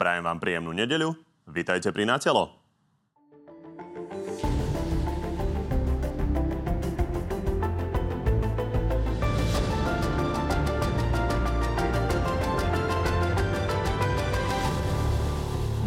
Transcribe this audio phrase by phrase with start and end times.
[0.00, 1.12] Prajem vám príjemnú nedeľu.
[1.52, 2.59] Vítajte pri Natelo.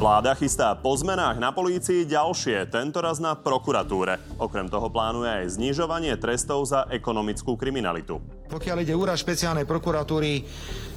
[0.04, 4.20] Vláda chystá po zmenách na polícii ďalšie, tentoraz na prokuratúre.
[4.36, 8.20] Okrem toho plánuje aj znižovanie trestov za ekonomickú kriminalitu.
[8.52, 10.44] Pokiaľ ide úrad špeciálnej prokuratúry,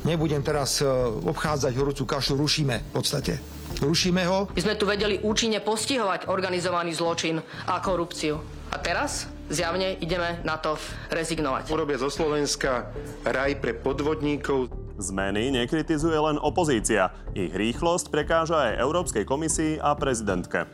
[0.03, 0.91] nebudem teraz e,
[1.23, 3.39] obchádzať horúcu kašu, rušíme v podstate.
[3.79, 4.51] Rušíme ho.
[4.51, 7.39] My sme tu vedeli účinne postihovať organizovaný zločin
[7.71, 8.43] a korupciu.
[8.75, 10.75] A teraz zjavne ideme na to
[11.15, 11.71] rezignovať.
[11.71, 12.91] Urobia zo Slovenska
[13.23, 14.76] raj pre podvodníkov.
[14.97, 17.13] Zmeny nekritizuje len opozícia.
[17.37, 20.65] Ich rýchlosť prekáža aj Európskej komisii a prezidentke.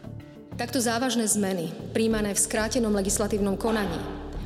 [0.54, 3.98] Takto závažné zmeny, príjmané v skrátenom legislatívnom konaní,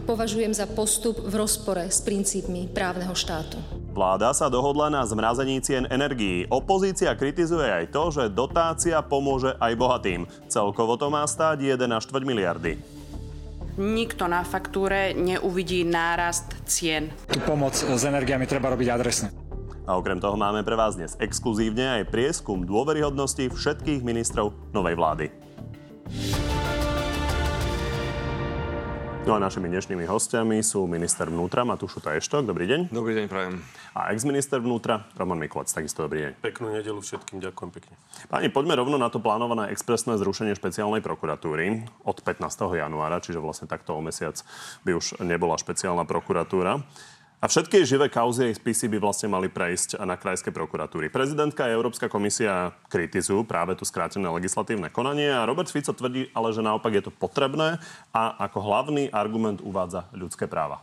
[0.08, 3.60] považujem za postup v rozpore s princípmi právneho štátu.
[3.92, 6.48] Vláda sa dohodla na zmrazení cien energií.
[6.48, 10.24] Opozícia kritizuje aj to, že dotácia pomôže aj bohatým.
[10.48, 12.76] Celkovo to má stáť 1,4 miliardy.
[13.76, 17.12] Nikto na faktúre neuvidí nárast cien.
[17.28, 19.45] Tú pomoc s energiami treba robiť adresne.
[19.86, 25.30] A okrem toho máme pre vás dnes exkluzívne aj prieskum dôveryhodnosti všetkých ministrov novej vlády.
[29.26, 32.46] No a našimi dnešnými hostiami sú minister vnútra Matúšu Taještok.
[32.46, 32.94] Dobrý deň.
[32.94, 33.58] Dobrý deň, prajem.
[33.94, 35.70] A ex-minister vnútra Roman Mikulec.
[35.70, 36.32] Takisto dobrý deň.
[36.42, 37.94] Peknú nedelu všetkým, ďakujem pekne.
[38.26, 42.42] Páni, poďme rovno na to plánované expresné zrušenie špeciálnej prokuratúry od 15.
[42.74, 44.38] januára, čiže vlastne takto o mesiac
[44.82, 46.86] by už nebola špeciálna prokuratúra.
[47.36, 51.12] A všetky živé kauzy a spisy by vlastne mali prejsť na krajské prokuratúry.
[51.12, 56.56] Prezidentka a Európska komisia kritizujú práve tu skrátené legislatívne konanie a Robert Fico tvrdí ale,
[56.56, 57.76] že naopak je to potrebné
[58.16, 60.80] a ako hlavný argument uvádza ľudské práva.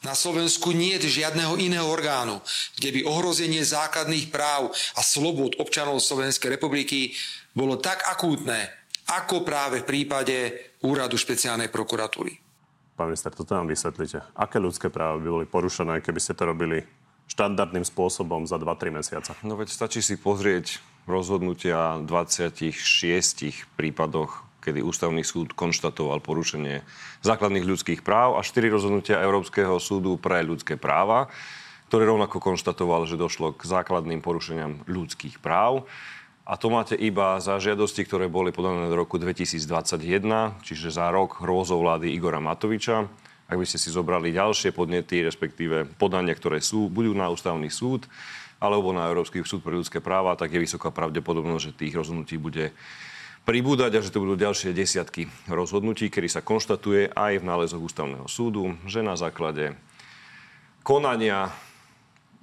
[0.00, 2.40] Na Slovensku nie je žiadneho iného orgánu,
[2.78, 7.12] kde by ohrozenie základných práv a slobod občanov Slovenskej republiky
[7.52, 8.70] bolo tak akútne,
[9.10, 10.36] ako práve v prípade
[10.86, 12.49] úradu špeciálnej prokuratúry.
[13.00, 14.20] Pán minister, toto nám vysvetlite.
[14.36, 16.84] Aké ľudské práva by boli porušené, keby ste to robili
[17.32, 19.32] štandardným spôsobom za 2-3 mesiace?
[19.40, 22.76] No veď stačí si pozrieť rozhodnutia 26
[23.80, 26.84] prípadoch, kedy ústavný súd konštatoval porušenie
[27.24, 31.32] základných ľudských práv a 4 rozhodnutia Európskeho súdu pre ľudské práva,
[31.88, 35.88] ktoré rovnako konštatoval, že došlo k základným porušeniam ľudských práv.
[36.50, 39.62] A to máte iba za žiadosti, ktoré boli podané do roku 2021,
[40.66, 43.06] čiže za rok vlády Igora Matoviča.
[43.46, 48.10] Ak by ste si zobrali ďalšie podnety, respektíve podania, ktoré sú, budú na ústavný súd
[48.58, 52.74] alebo na Európsky súd pre ľudské práva, tak je vysoká pravdepodobnosť, že tých rozhodnutí bude
[53.46, 58.26] pribúdať a že to budú ďalšie desiatky rozhodnutí, kedy sa konštatuje aj v nálezoch ústavného
[58.26, 59.78] súdu, že na základe
[60.82, 61.54] konania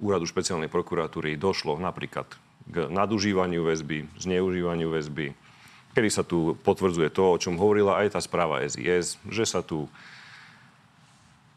[0.00, 5.32] úradu špeciálnej prokuratúry došlo napríklad k nadužívaniu väzby, zneužívaniu väzby,
[5.96, 9.88] kedy sa tu potvrdzuje to, o čom hovorila aj tá správa SIS, že sa tu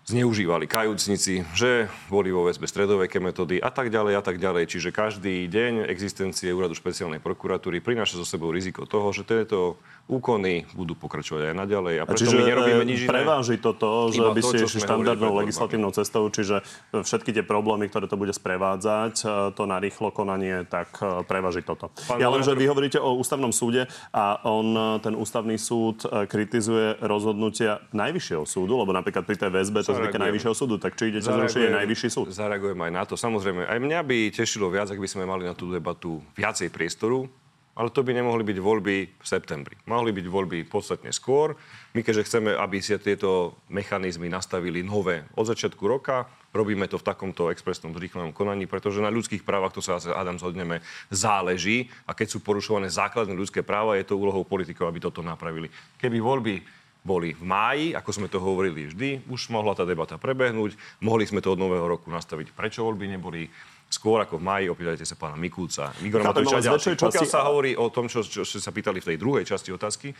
[0.09, 4.67] zneužívali kajúcnici, že boli vo väzbe stredoveké metódy a tak ďalej a tak ďalej.
[4.67, 9.77] Čiže každý deň existencie úradu špeciálnej prokuratúry prináša so sebou riziko toho, že tieto
[10.09, 11.95] úkony budú pokračovať aj naďalej.
[12.01, 13.09] A preto a čiže my nerobíme nič iné.
[13.09, 18.19] preváži toto, že by ste išli štandardnou legislatívnou cestou, čiže všetky tie problémy, ktoré to
[18.19, 19.25] bude sprevádzať, e,
[19.55, 21.93] to na rýchlo konanie, tak e, preváži toto.
[22.07, 26.03] Pán ja len, že vy hovoríte o ústavnom súde a on, e, ten ústavný súd,
[26.27, 31.09] kritizuje rozhodnutia najvyššieho súdu, lebo napríklad pri tej väzbe to zvyka najvyššieho súdu, tak či
[31.11, 32.25] idete zrušiť najvyšší súd?
[32.31, 33.15] Zareagujem aj na to.
[33.15, 37.31] Samozrejme, aj mňa by tešilo viac, ak by sme mali na tú debatu viacej priestoru,
[37.71, 39.79] ale to by nemohli byť voľby v septembri.
[39.87, 41.55] Mohli byť voľby podstatne skôr.
[41.95, 47.07] My keďže chceme, aby sa tieto mechanizmy nastavili nové od začiatku roka, robíme to v
[47.07, 51.87] takomto expresnom zrýchlenom konaní, pretože na ľudských právach, to sa Adam zhodneme, záleží.
[52.03, 55.71] A keď sú porušované základné ľudské práva, je to úlohou politikov, aby toto napravili.
[55.95, 56.55] Keby voľby
[57.01, 61.41] boli v máji, ako sme to hovorili vždy, už mohla tá debata prebehnúť, mohli sme
[61.41, 62.53] to od nového roku nastaviť.
[62.53, 63.49] Prečo voľby neboli?
[63.91, 66.79] Skôr ako v maji, opýtajte sa pána Mikulca, Igora Matoviča.
[66.95, 70.15] Pokiaľ sa hovorí o tom, čo, čo, čo sa pýtali v tej druhej časti otázky,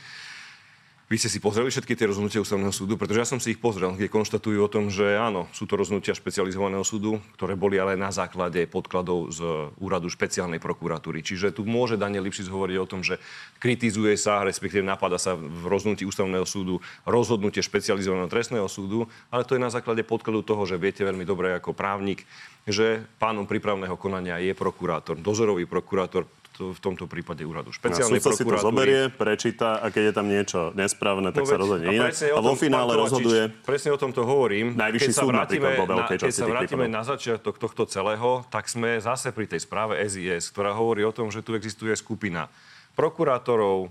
[1.12, 4.00] vy ste si pozreli všetky tie rozhodnutia ústavného súdu, pretože ja som si ich pozrel,
[4.00, 8.16] kde konštatujú o tom, že áno, sú to rozhodnutia špecializovaného súdu, ktoré boli ale na
[8.16, 9.44] základe podkladov z
[9.76, 11.20] úradu špeciálnej prokuratúry.
[11.20, 13.20] Čiže tu môže Daniel Lipšic hovoriť o tom, že
[13.60, 19.04] kritizuje sa, respektíve napada sa v rozhodnutí ústavného súdu rozhodnutie špecializovaného trestného súdu,
[19.36, 22.24] ale to je na základe podkladu toho, že viete veľmi dobre ako právnik,
[22.64, 28.20] že pánom prípravného konania je prokurátor, dozorový prokurátor, to, v tomto prípade úradu No, špeciálnej
[28.20, 31.88] sudca si to zoberie, prečíta a keď je tam niečo nesprávne, tak No sa rozhodne
[31.88, 32.12] a inak.
[32.12, 34.76] A vo finále rozhoduje Presne o tom to hovorím.
[34.76, 36.98] Najvyšší Keď súd vrátime vo veľkej na, Keď sa vrátime prípadov.
[36.98, 41.32] na začiatok tohto celého, tak sme zase pri tej správe SIS, ktorá hovorí o tom,
[41.32, 42.52] že tu existuje skupina
[42.94, 43.90] prokurátorov,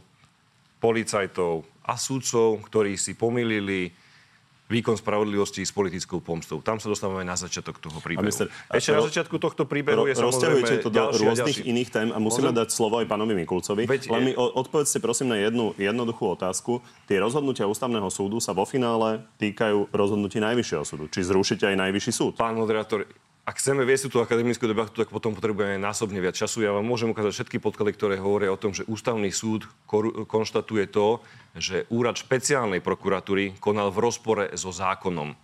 [0.78, 3.92] policajtov a súdcov, ktorí si pomýlili
[4.70, 6.62] výkon spravodlivosti s politickou pomstou.
[6.62, 8.22] Tam sa dostávame na začiatok toho príbehu.
[8.70, 11.68] a Ešte na začiatku tohto príbehu je samozrejme to do ďalší rôznych ďalší.
[11.68, 12.60] iných tém a musíme Môžem?
[12.62, 13.84] dať slovo aj pánovi Mikulcovi.
[13.84, 16.78] Veď Len je- mi o- odpovedzte prosím na jednu jednoduchú otázku.
[17.04, 21.10] Tie rozhodnutia ústavného súdu sa vo finále týkajú rozhodnutí Najvyššieho súdu.
[21.10, 22.32] Či zrušíte aj Najvyšší súd?
[22.38, 23.10] Pán moderátor,
[23.48, 26.62] ak chceme viesť túto akademickú debatu, tak potom potrebujeme násobne viac času.
[26.62, 29.64] Ja vám môžem ukázať všetky podklady, ktoré hovoria o tom, že ústavný súd
[30.28, 31.24] konštatuje to,
[31.56, 35.34] že úrad špeciálnej prokuratúry konal v rozpore so zákonom.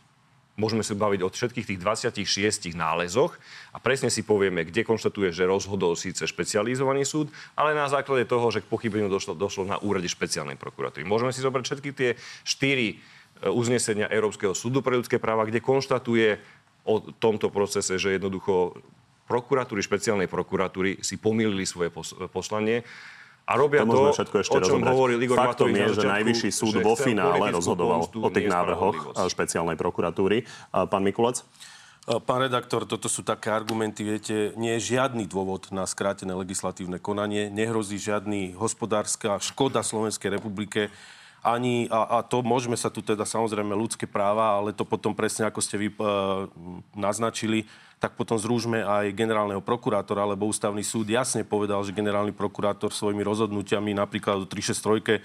[0.57, 1.81] Môžeme sa baviť o všetkých tých
[2.25, 3.37] 26 nálezoch
[3.73, 8.49] a presne si povieme, kde konštatuje, že rozhodol síce špecializovaný súd, ale na základe toho,
[8.49, 11.05] že k pochybeniu došlo, došlo na úrade špeciálnej prokuratúry.
[11.05, 12.11] Môžeme si zobrať všetky tie
[12.41, 16.41] štyri e, uznesenia Európskeho súdu pre ľudské práva, kde konštatuje
[16.87, 18.79] o tomto procese, že jednoducho
[19.27, 22.87] prokuratúry, špeciálnej prokuratúry si pomýlili svoje pos- poslanie
[23.47, 24.91] a robia To to, všetko ešte o čom rozobrať.
[24.95, 28.29] hovoril Igor Faktom Matovič je, na že začiatku, Najvyšší súd že vo finále rozhodoval o
[28.31, 28.97] tých návrhoch
[29.27, 30.47] špeciálnej prokuratúry.
[30.71, 31.43] Pán Mikulec?
[32.07, 37.51] Pán redaktor, toto sú také argumenty, viete, nie je žiadny dôvod na skrátené legislatívne konanie,
[37.51, 40.95] nehrozí žiadny hospodárska škoda Slovenskej republike,
[41.47, 45.47] ani, a, a to môžeme sa tu teda samozrejme ľudské práva, ale to potom presne
[45.47, 45.97] ako ste vy e,
[46.99, 47.71] naznačili,
[48.03, 53.23] tak potom zrúžme aj generálneho prokurátora, lebo ústavný súd jasne povedal, že generálny prokurátor svojimi
[53.23, 55.23] rozhodnutiami napríklad o 363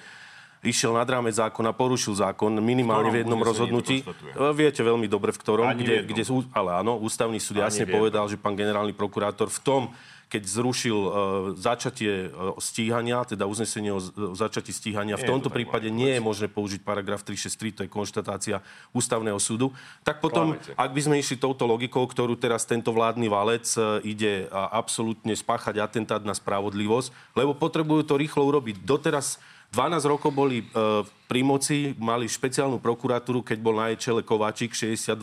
[0.62, 4.06] išiel nad rámec zákona, porušil zákon minimálne v ktorom jednom rozhodnutí.
[4.06, 7.66] E, Viete veľmi dobre, v ktorom, Ani v kde, kde ale áno, ústavný súd Ani
[7.66, 9.82] jasne v povedal, že pán generálny prokurátor v tom,
[10.32, 11.12] keď zrušil uh,
[11.60, 15.92] začatie uh, stíhania, teda uznesenie o, o začatí stíhania, v Nie je tomto to prípade
[15.92, 18.64] nie je možné použiť paragraf 363, to je konštatácia
[18.96, 19.76] ústavného súdu.
[20.08, 20.72] Tak potom, Klamete.
[20.80, 25.84] ak by sme išli touto logikou, ktorú teraz tento vládny valec uh, ide absolútne spáchať
[25.84, 28.88] atentát na spravodlivosť, lebo potrebujú to rýchlo urobiť.
[28.88, 29.36] Doteraz
[29.72, 31.00] 12 rokov boli uh,
[31.32, 35.16] pri moci, mali špeciálnu prokuratúru, keď bol na jej čele Kováčik 62.0.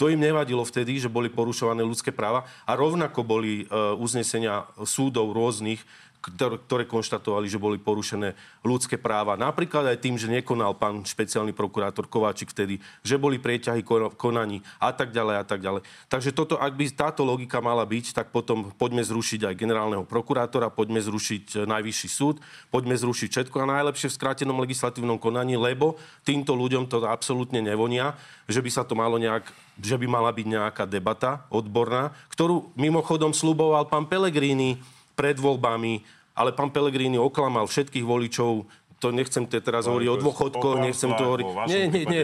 [0.00, 5.36] To im nevadilo vtedy, že boli porušované ľudské práva a rovnako boli uh, uznesenia súdov
[5.36, 5.84] rôznych,
[6.20, 8.34] ktoré, konštatovali, že boli porušené
[8.66, 9.38] ľudské práva.
[9.38, 14.64] Napríklad aj tým, že nekonal pán špeciálny prokurátor Kováčik vtedy, že boli prieťahy kon- konaní
[14.82, 15.82] a tak ďalej a tak ďalej.
[16.10, 20.72] Takže toto, ak by táto logika mala byť, tak potom poďme zrušiť aj generálneho prokurátora,
[20.72, 22.42] poďme zrušiť e, najvyšší súd,
[22.74, 28.18] poďme zrušiť všetko a najlepšie v skrátenom legislatívnom konaní, lebo týmto ľuďom to absolútne nevonia,
[28.50, 29.46] že by sa to malo nejak
[29.76, 34.80] že by mala byť nejaká debata odborná, ktorú mimochodom sluboval pán Pellegrini
[35.16, 36.04] pred voľbami,
[36.36, 38.68] ale pán Pellegrini oklamal všetkých voličov.
[38.96, 41.46] To nechcem te teraz hovoriť o dôchodkoch, nechcem to hovoriť...
[41.68, 42.22] Nie, nie, nie.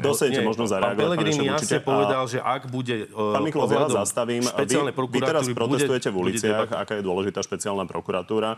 [0.00, 3.04] Dostanete možno zareagovať, pán Pellegrini Ešen, jasne povedal, že ak bude...
[3.04, 4.40] e, Pán Mikulec, ja vás zastavím.
[4.40, 6.80] Vy, vy teraz protestujete v bude uliciach, debata.
[6.80, 8.56] aká je dôležitá špeciálna prokuratúra.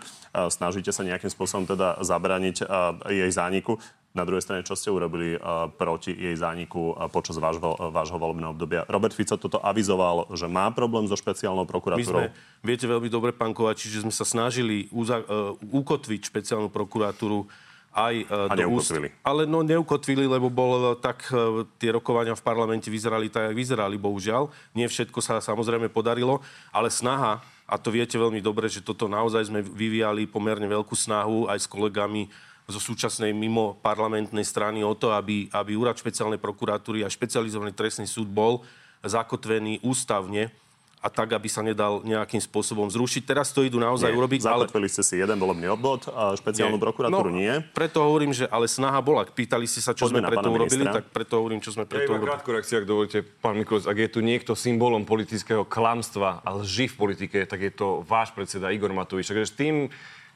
[0.54, 3.82] Snažíte sa nejakým spôsobom teda zabraniť a, jej zániku.
[4.18, 8.50] Na druhej strane, čo ste urobili a, proti jej zániku a, počas vášho, vášho volebného
[8.50, 8.82] obdobia?
[8.90, 12.26] Robert Fico toto avizoval, že má problém so špeciálnou My prokuratúrou.
[12.26, 12.34] sme,
[12.66, 17.46] viete veľmi dobre, pán Kovači, že sme sa snažili uza, uh, ukotviť špeciálnu prokuratúru
[17.94, 19.08] aj uh, A neukotvili.
[19.22, 23.94] Ale no neukotvili, lebo bol tak uh, tie rokovania v parlamente vyzerali tak, jak vyzerali,
[23.94, 24.50] bohužiaľ.
[24.74, 26.42] Nie všetko sa samozrejme podarilo,
[26.74, 27.38] ale snaha,
[27.68, 31.68] a to viete veľmi dobre, že toto naozaj sme vyvíjali pomerne veľkú snahu aj s
[31.68, 32.32] kolegami
[32.68, 38.04] zo súčasnej mimo parlamentnej strany o to, aby, aby úrad špeciálnej prokuratúry a špecializovaný trestný
[38.04, 38.60] súd bol
[39.00, 40.52] zakotvený ústavne
[40.98, 43.22] a tak, aby sa nedal nejakým spôsobom zrušiť.
[43.22, 44.66] Teraz to idú naozaj Nie, urobiť, ale...
[44.66, 46.82] Zakotvili ste si jeden volebný obvod a špeciálnu Nie.
[46.82, 47.54] prokuratúru no, nie.
[47.70, 49.22] Preto hovorím, že ale snaha bola.
[49.22, 50.98] Pýtali ste sa, čo Poďme sme preto urobili, ministra.
[50.98, 52.28] tak preto hovorím, čo sme Ja preto iba urobili.
[52.34, 53.86] krátku reakciu, ak dovolíte, pán Mikulec.
[53.86, 58.34] Ak je tu niekto symbolom politického klamstva a lži v politike, tak je to váš
[58.34, 59.30] predseda Igor Matovič.
[59.30, 59.86] Takže s tým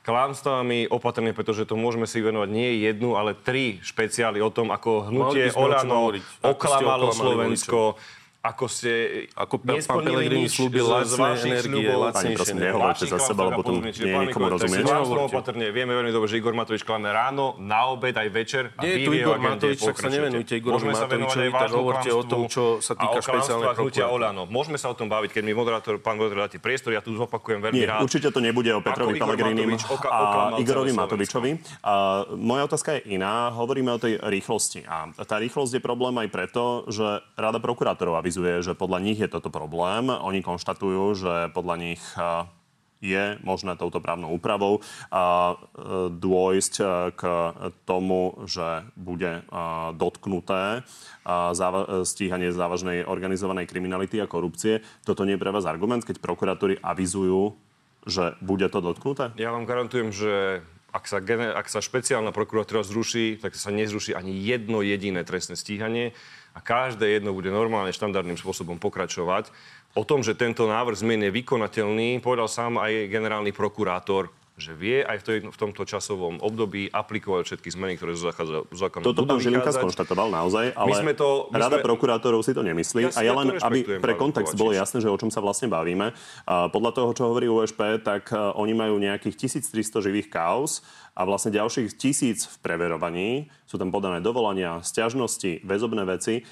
[0.03, 5.09] klamstvami opatrne, pretože to môžeme si venovať nie jednu, ale tri špeciály o tom, ako
[5.09, 6.11] hnutie Olano
[6.43, 7.97] oklamalo Slovensko,
[8.43, 8.91] ako ste
[9.39, 14.51] Ako pán nič slúbil lacné energie, lacnejšie nehovorte za seba, lebo potom nie je nikomu
[14.51, 14.83] rozumieť.
[15.31, 15.71] opatrne.
[15.71, 18.75] Vieme veľmi dobre, že Igor Matovič klame ráno, na obed aj večer.
[18.75, 22.51] A Nie je tu Igor Matovič, tak sa nevenujte venovať Matovičovi, tak hovorte o tom,
[22.51, 24.51] čo sa týka špeciálnej prokuratúry.
[24.51, 27.63] Môžeme sa o tom baviť, keď mi moderátor, pán moderátor dáte priestor, ja tu zopakujem
[27.63, 28.03] veľmi Nie, rád.
[28.03, 29.39] určite to nebude o Petrovi Igor
[29.87, 31.51] oka- a Igorovi Matovičovi.
[32.35, 33.55] Moja otázka je iná.
[33.55, 34.83] Hovoríme o tej rýchlosti.
[34.83, 39.29] A tá rýchlosť je problém aj preto, že Rada prokurátorov avizuje, že podľa nich je
[39.29, 40.09] toto problém.
[40.09, 42.01] Oni konštatujú, že podľa nich
[43.05, 44.81] je možné touto právnou úpravou
[45.13, 45.61] a
[46.09, 46.75] dôjsť
[47.13, 47.23] k
[47.85, 49.45] tomu, že bude
[50.01, 50.81] dotknuté
[52.09, 54.81] stíhanie závažnej organizovanej kriminality a korupcie.
[55.05, 57.53] Toto nie je pre vás argument, keď prokuratúry avizujú,
[58.09, 59.37] že bude to dotknuté?
[59.37, 64.37] Ja vám garantujem, že ak sa, ak sa špeciálna prokuratúra zruší, tak sa nezruší ani
[64.41, 66.17] jedno jediné trestné stíhanie
[66.53, 69.49] a každé jedno bude normálne štandardným spôsobom pokračovať.
[69.93, 75.01] O tom, že tento návrh zmien je vykonateľný, povedal sám aj generálny prokurátor že vie
[75.01, 78.29] aj v, tej, v tomto časovom období aplikovať všetky zmeny, ktoré zo
[78.69, 81.87] zákona Toto pán Žilinka skonštatoval naozaj, ale my sme to, my Rada sme...
[81.89, 83.09] prokurátorov si to nemyslí.
[83.09, 86.13] Ja a ja len, aby pre kontext bolo jasné, že o čom sa vlastne bavíme.
[86.45, 90.85] A podľa toho, čo hovorí USP, tak uh, oni majú nejakých 1300 živých kaos
[91.17, 93.49] a vlastne ďalších tisíc v preverovaní.
[93.65, 96.45] Sú tam podané dovolania, stiažnosti, väzobné veci.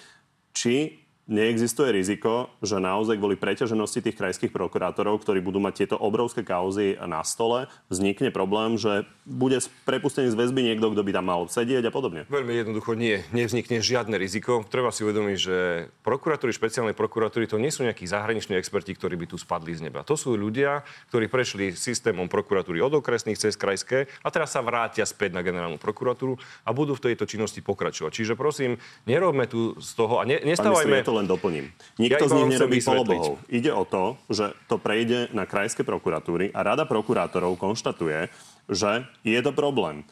[0.57, 1.00] Či
[1.31, 6.99] neexistuje riziko, že naozaj kvôli preťaženosti tých krajských prokurátorov, ktorí budú mať tieto obrovské kauzy
[6.99, 11.87] na stole, vznikne problém, že bude prepustený z väzby niekto, kto by tam mal sedieť
[11.87, 12.27] a podobne?
[12.27, 13.23] Veľmi jednoducho nie.
[13.31, 14.67] Nevznikne žiadne riziko.
[14.67, 15.57] Treba si uvedomiť, že
[16.03, 20.03] prokuratúry, špeciálnej prokuratúry, to nie sú nejakí zahraniční experti, ktorí by tu spadli z neba.
[20.03, 20.83] To sú ľudia,
[21.15, 25.79] ktorí prešli systémom prokuratúry od okresných cez krajské a teraz sa vrátia späť na generálnu
[25.79, 26.35] prokuratúru
[26.67, 28.11] a budú v tejto činnosti pokračovať.
[28.11, 31.69] Čiže prosím, nerobme tu z toho a ne, nestávajme len doplním.
[32.01, 33.37] Nikto ja z nich nerobí polobohov.
[33.53, 38.33] Ide o to, že to prejde na krajské prokuratúry a Rada prokurátorov konštatuje,
[38.73, 40.09] že je to problém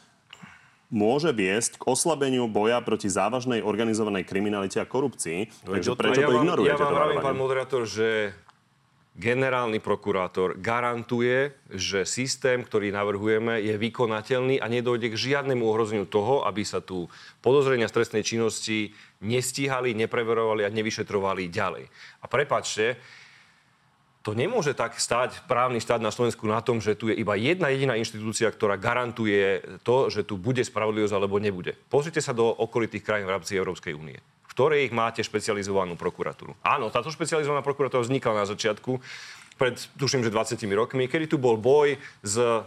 [0.89, 5.69] môže viesť k oslabeniu boja proti závažnej organizovanej kriminalite a korupcii.
[5.69, 6.81] Takže prečo ja to ignorujete?
[6.81, 8.33] Ja vám vravím, pán moderátor, že
[9.19, 16.47] generálny prokurátor garantuje, že systém, ktorý navrhujeme, je vykonateľný a nedojde k žiadnemu ohrozeniu toho,
[16.47, 17.11] aby sa tu
[17.43, 21.85] podozrenia z trestnej činnosti nestíhali, nepreverovali a nevyšetrovali ďalej.
[22.23, 22.95] A prepačte,
[24.23, 27.67] to nemôže tak stať právny štát na Slovensku na tom, že tu je iba jedna
[27.71, 31.75] jediná inštitúcia, ktorá garantuje to, že tu bude spravodlivosť alebo nebude.
[31.91, 34.19] Pozrite sa do okolitých krajín v rámci Európskej únie
[34.59, 36.51] ktorých máte špecializovanú prokuratúru.
[36.67, 38.99] Áno, táto špecializovaná prokuratúra vznikla na začiatku,
[39.55, 42.59] pred, tuším, že 20 rokmi, kedy tu bol boj s e,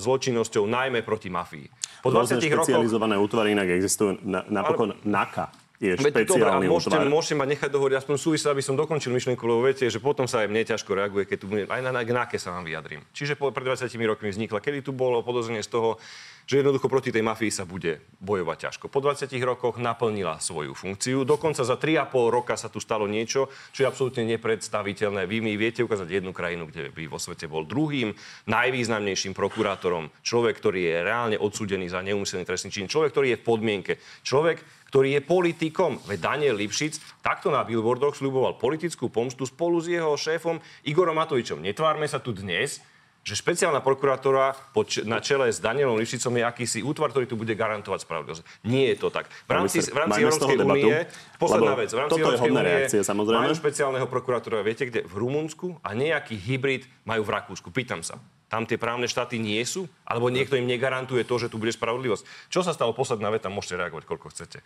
[0.00, 1.68] zločinnosťou najmä proti mafii.
[2.00, 2.64] Po 20 rokoch...
[2.64, 5.04] špecializované útvary inak existujú na, napokon ale...
[5.04, 9.42] NAKA je špeciálny Dobre, môžete, môžete ma nechať dohovoriť aspoň súvisť, aby som dokončil myšlienku,
[9.46, 12.02] lebo viete, že potom sa aj mne ťažko reaguje, keď tu budem, aj na, na
[12.02, 13.06] NAKE sa vám vyjadrím.
[13.14, 16.02] Čiže po, pred 20 rokmi vznikla, kedy tu bolo podozrenie z toho,
[16.48, 18.88] že jednoducho proti tej mafii sa bude bojovať ťažko.
[18.88, 21.28] Po 20 rokoch naplnila svoju funkciu.
[21.28, 25.28] Dokonca za 3,5 roka sa tu stalo niečo, čo je absolútne nepredstaviteľné.
[25.28, 28.16] Vy mi viete ukázať jednu krajinu, kde by vo svete bol druhým
[28.48, 30.08] najvýznamnejším prokurátorom.
[30.24, 32.88] Človek, ktorý je reálne odsúdený za neúmyselný trestný čin.
[32.88, 33.92] Človek, ktorý je v podmienke.
[34.24, 36.00] Človek, ktorý je politikom.
[36.08, 41.60] Veď Daniel Lipšic takto na billboardoch sľuboval politickú pomstu spolu s jeho šéfom Igorom Matovičom.
[41.60, 42.80] Netvárme sa tu dnes,
[43.28, 44.56] že špeciálna prokurátora
[45.04, 48.42] na čele s Danielom Lišicom je akýsi útvar, ktorý tu bude garantovať spravodlivosť.
[48.64, 49.28] Nie je to tak.
[49.44, 50.96] V rámci, v rámci Európskej únie,
[51.36, 53.44] posledná vec, v rámci Európskej únie reakcie, samozrejme.
[53.44, 55.04] majú špeciálneho prokurátora, viete kde?
[55.04, 57.68] V Rumunsku a nejaký hybrid majú v Rakúsku.
[57.68, 58.16] Pýtam sa.
[58.48, 59.84] Tam tie právne štáty nie sú?
[60.08, 62.48] Alebo niekto im negarantuje to, že tu bude spravodlivosť?
[62.48, 63.52] Čo sa stalo posledná veta?
[63.52, 64.64] Môžete reagovať, koľko chcete.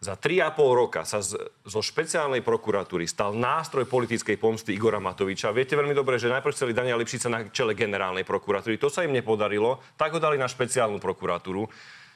[0.00, 5.52] Za 3,5 roka sa z, zo špeciálnej prokuratúry stal nástroj politickej pomsty Igora Matoviča.
[5.52, 8.80] Viete veľmi dobre, že najprv chceli Daniela Lipšica na čele generálnej prokuratúry.
[8.80, 11.68] To sa im nepodarilo, tak ho dali na špeciálnu prokuratúru.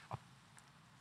[0.08, 0.16] A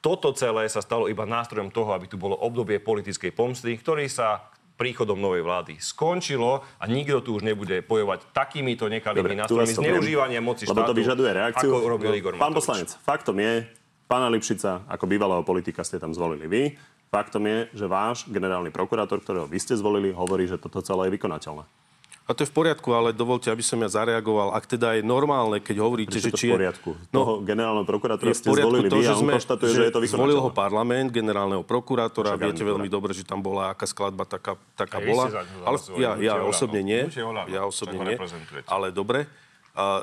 [0.04, 4.52] toto celé sa stalo iba nástrojom toho, aby tu bolo obdobie politickej pomsty, ktorý sa
[4.74, 10.66] príchodom novej vlády skončilo a nikto tu už nebude bojovať takýmito nekalými nástrojmi zneužívania moci
[10.66, 11.70] štátu, to vyžaduje reakciu.
[11.70, 12.34] ako robil Igor.
[12.42, 13.70] Pán poslanec, faktom je,
[14.04, 16.64] Pána Lipšica ako bývalého politika ste tam zvolili vy.
[17.10, 21.18] Faktom je, že váš generálny prokurátor, ktorého vy ste zvolili, hovorí, že toto celé je
[21.18, 21.66] vykonateľné.
[22.24, 24.56] A to je v poriadku, ale dovolte, aby som ja zareagoval.
[24.56, 26.56] Ak teda je normálne, keď hovoríte, že či je...
[26.56, 26.90] v poriadku?
[27.12, 30.00] No, Toho generálneho prokurátora ste zvolili to, vy a on konštatuje, že, že je to
[30.00, 30.32] vykonateľné.
[30.32, 32.40] Zvolil ho parlament, generálneho prokurátora.
[32.40, 35.44] Viete veľmi dobre, že tam bola aká skladba taká, taká bola.
[35.68, 37.12] Ale ja, ja osobne nie.
[37.52, 38.16] Ja osobne nie.
[38.72, 39.28] Ale dobre.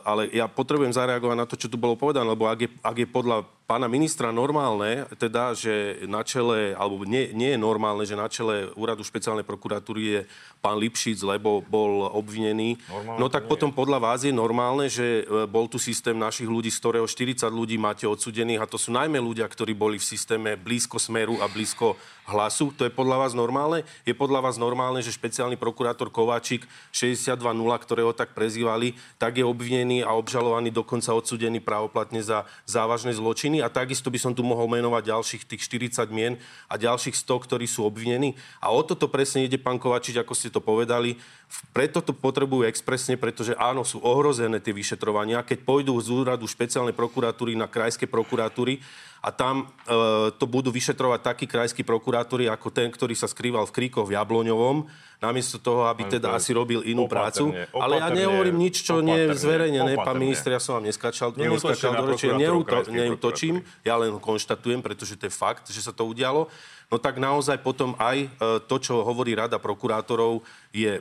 [0.04, 3.06] Ale ja potrebujem zareagovať na to, čo tu bolo povedané, lebo ak je, ak je
[3.06, 8.26] podľa pána ministra normálne, teda, že na čele, alebo nie, nie je normálne, že na
[8.26, 10.20] čele úradu špeciálnej prokuratúry je
[10.58, 12.74] pán Lipšic, lebo bol obvinený.
[12.90, 13.78] Normálne no tak potom je.
[13.78, 17.78] podľa vás je normálne, že e, bol tu systém našich ľudí, z ktorého 40 ľudí
[17.78, 21.94] máte odsudených a to sú najmä ľudia, ktorí boli v systéme blízko smeru a blízko
[22.26, 22.74] hlasu.
[22.74, 23.86] To je podľa vás normálne?
[24.02, 27.38] Je podľa vás normálne, že špeciálny prokurátor Kováčik 62.0,
[27.86, 33.59] ktorého tak prezývali, tak je obvinený a obžalovaný, dokonca odsudený právoplatne za závažné zločiny?
[33.60, 35.62] A takisto by som tu mohol menovať ďalších tých
[35.94, 36.34] 40 mien
[36.66, 38.34] a ďalších 100, ktorí sú obvinení.
[38.58, 41.20] A o toto presne ide, pán Kovačič, ako ste to povedali.
[41.70, 45.46] Preto to potrebujú expresne, pretože áno, sú ohrozené tie vyšetrovania.
[45.46, 48.82] Keď pôjdu z úradu špeciálnej prokuratúry na krajské prokuratúry,
[49.20, 53.76] a tam e, to budú vyšetrovať takí krajskí prokurátori ako ten, ktorý sa skrýval v
[53.76, 54.88] Kríkoch v Jabloňovom,
[55.20, 57.52] namiesto toho, aby teda asi robil inú prácu.
[57.76, 60.00] Ale ja nehovorím nič, čo nie je zverejnené.
[60.00, 62.32] Pán minister, ja som vám neskačal, neskačal do reči,
[62.88, 66.48] neutočím, ja len konštatujem, pretože to je fakt, že sa to udialo
[66.90, 68.28] no tak naozaj potom aj e,
[68.66, 70.42] to, čo hovorí Rada prokurátorov,
[70.74, 70.98] je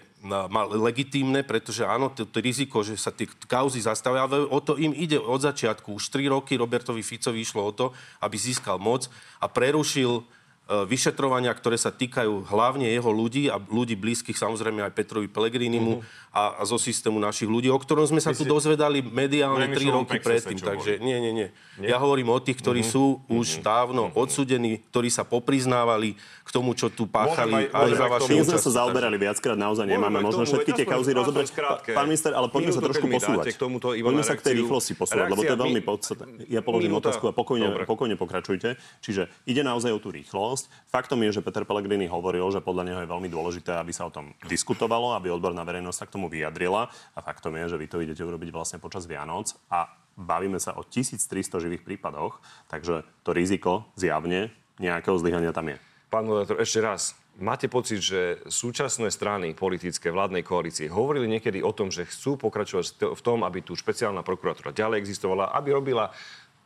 [0.77, 4.93] legitímne, pretože áno, to, to riziko, že sa tie kauzy zastavia, ale o to im
[4.93, 5.98] ide od začiatku.
[5.98, 7.86] Už 3 roky Robertovi Ficovi išlo o to,
[8.22, 9.10] aby získal moc
[9.41, 10.38] a prerušil E,
[10.69, 16.29] vyšetrovania, ktoré sa týkajú hlavne jeho ľudí a ľudí blízkych samozrejme aj Petrovi Pelegrinimu mm-hmm.
[16.29, 20.21] a, a zo systému našich ľudí, o ktorom sme sa tu dozvedali mediálne tri roky
[20.21, 20.61] predtým.
[20.61, 21.47] Takže nie, nie, nie,
[21.81, 21.89] nie.
[21.89, 22.93] Ja hovorím o tých, ktorí mm-hmm.
[23.01, 23.65] sú už mm-hmm.
[23.65, 24.21] dávno mm-hmm.
[24.21, 26.13] odsudení, ktorí sa popriznávali
[26.45, 29.89] k tomu, čo tu páchali aj, aj za vaše Tým sme sa zaoberali viackrát, naozaj
[29.89, 31.49] nemáme možno všetky tie kauzy rozobrať.
[31.97, 33.57] Pán minister, ale poďme sa trošku posúvať.
[34.05, 36.45] Poďme sa k tej rýchlosti posúvať, lebo to je veľmi podstatné.
[36.45, 38.77] Ja položím otázku a pokojne pokračujte.
[39.01, 40.87] Čiže ide naozaj o tú rýchlosť udalosť.
[40.89, 44.11] Faktom je, že Peter Pellegrini hovoril, že podľa neho je veľmi dôležité, aby sa o
[44.11, 46.89] tom diskutovalo, aby odborná verejnosť sa k tomu vyjadrila.
[47.15, 49.87] A faktom je, že vy to idete urobiť vlastne počas Vianoc a
[50.19, 54.51] bavíme sa o 1300 živých prípadoch, takže to riziko zjavne
[54.81, 55.77] nejakého zlyhania tam je.
[56.09, 57.13] Pán moderátor, ešte raz.
[57.39, 63.15] Máte pocit, že súčasné strany politické vládnej koalície hovorili niekedy o tom, že chcú pokračovať
[63.15, 66.11] v tom, aby tu špeciálna prokuratúra ďalej existovala, aby robila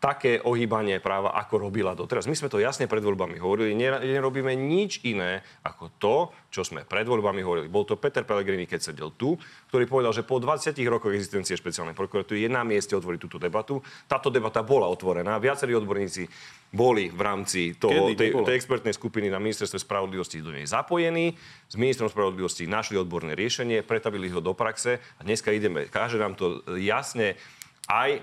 [0.04, 2.28] také ohýbanie práva, ako robila doteraz.
[2.28, 6.16] My sme to jasne pred voľbami hovorili, nerobíme nič iné ako to,
[6.52, 7.72] čo sme pred voľbami hovorili.
[7.72, 9.40] Bol to Peter Pellegrini, keď sedel tu,
[9.72, 13.80] ktorý povedal, že po 20 rokoch existencie špeciálnej prokuratúry je na mieste otvoriť túto debatu.
[14.04, 15.40] Táto debata bola otvorená.
[15.40, 16.28] Viacerí odborníci
[16.76, 21.32] boli v rámci toho, tej, tej expertnej skupiny na ministerstve spravodlivosti do nej zapojení.
[21.72, 25.88] S ministrom spravodlivosti našli odborné riešenie, pretavili ho do praxe a dneska ideme.
[25.88, 27.40] Káže nám to jasne
[27.88, 28.20] aj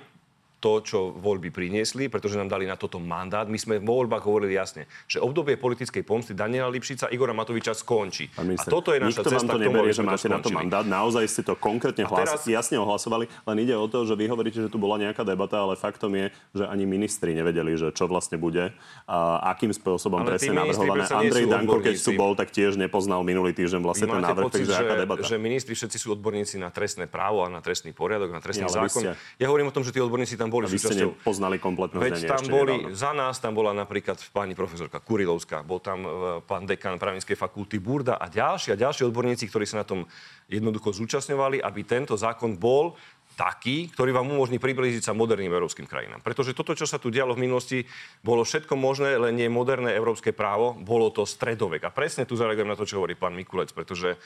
[0.61, 3.49] to, čo voľby priniesli, pretože nám dali na toto mandát.
[3.49, 8.29] My sme v voľbách hovorili jasne, že obdobie politickej pomsty Daniela Lipšica Igora Matoviča skončí.
[8.45, 10.85] Minister, a toto je naša cesta vám to neberie, že máte na to mandát.
[10.85, 12.45] Naozaj ste to konkrétne hlas, teraz...
[12.45, 15.81] jasne ohlasovali, len ide o to, že vy hovoríte, že tu bola nejaká debata, ale
[15.81, 18.77] faktom je, že ani ministri nevedeli, že čo vlastne bude
[19.09, 19.19] a
[19.57, 21.09] akým spôsobom ale presne navrhované.
[21.09, 24.77] Andrej Danko, keď tu bol, tak tiež nepoznal minulý týždeň vlastne ten návrh, pocit, takže
[24.77, 25.25] že, aká debata.
[25.25, 28.85] Že ministri všetci sú odborníci na trestné právo a na trestný poriadok, na trestný ja,
[28.85, 29.17] zákon.
[29.41, 32.27] Ja hovorím o tom, že tí odborníci tam boli a vy ste nepoznali kompletné Veď
[32.27, 32.99] tam boli, nedávno.
[32.99, 36.11] za nás tam bola napríklad pani profesorka Kurilovská, bol tam e,
[36.45, 40.05] pán dekan právnickej fakulty Burda a ďalší a ďalší odborníci, ktorí sa na tom
[40.51, 42.99] jednoducho zúčastňovali, aby tento zákon bol
[43.39, 46.21] taký, ktorý vám umožní priblížiť sa moderným európskym krajinám.
[46.21, 47.89] Pretože toto, čo sa tu dialo v minulosti,
[48.21, 51.89] bolo všetko možné, len nie moderné európske právo, bolo to stredovek.
[51.89, 54.21] A presne tu zareagujem na to, čo hovorí pán Mikulec, pretože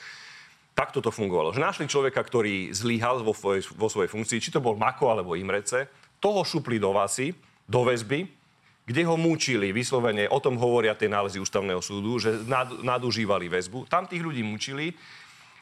[0.75, 1.55] takto to fungovalo.
[1.55, 5.87] Že našli človeka, ktorý zlyhal vo, vo svojej funkcii, či to bol Mako alebo Imrece,
[6.19, 8.29] toho šupli do vasy, do väzby,
[8.85, 13.89] kde ho múčili, vyslovene, o tom hovoria tie nálezy ústavného súdu, že nad, nadužívali väzbu.
[13.89, 14.93] Tam tých ľudí mučili,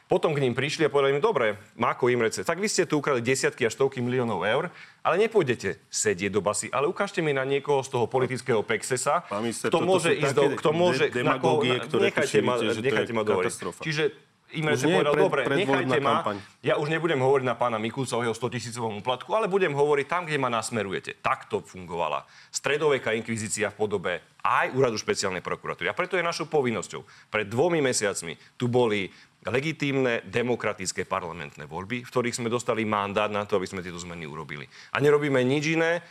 [0.04, 3.24] potom k ním prišli a povedali im, dobre, Mako Imrece, tak vy ste tu ukradli
[3.24, 4.68] desiatky až stovky miliónov eur,
[5.00, 9.80] ale nepôjdete sedieť do basy, ale ukážte mi na niekoho z toho politického pexesa, kto
[9.80, 10.42] môže ísť do...
[10.60, 13.24] Kto môže, na koho, nechajte ma, nechajte ma.
[13.80, 14.12] Čiže
[14.52, 16.36] Imre povedal, pred, dobre, nechajte ma, kampaň.
[16.60, 20.06] ja už nebudem hovoriť na pána Mikulca o jeho 100 tisícovom úplatku, ale budem hovoriť
[20.06, 21.18] tam, kde ma nasmerujete.
[21.24, 22.22] Takto fungovala
[22.54, 24.12] stredoveká inkvizícia v podobe
[24.44, 25.90] aj úradu špeciálnej prokuratúry.
[25.90, 27.02] A preto je našou povinnosťou.
[27.32, 29.08] Pred dvomi mesiacmi tu boli
[29.44, 34.24] legitímne demokratické parlamentné voľby, v ktorých sme dostali mandát na to, aby sme tieto zmeny
[34.24, 34.64] urobili.
[34.94, 36.04] A nerobíme nič iné,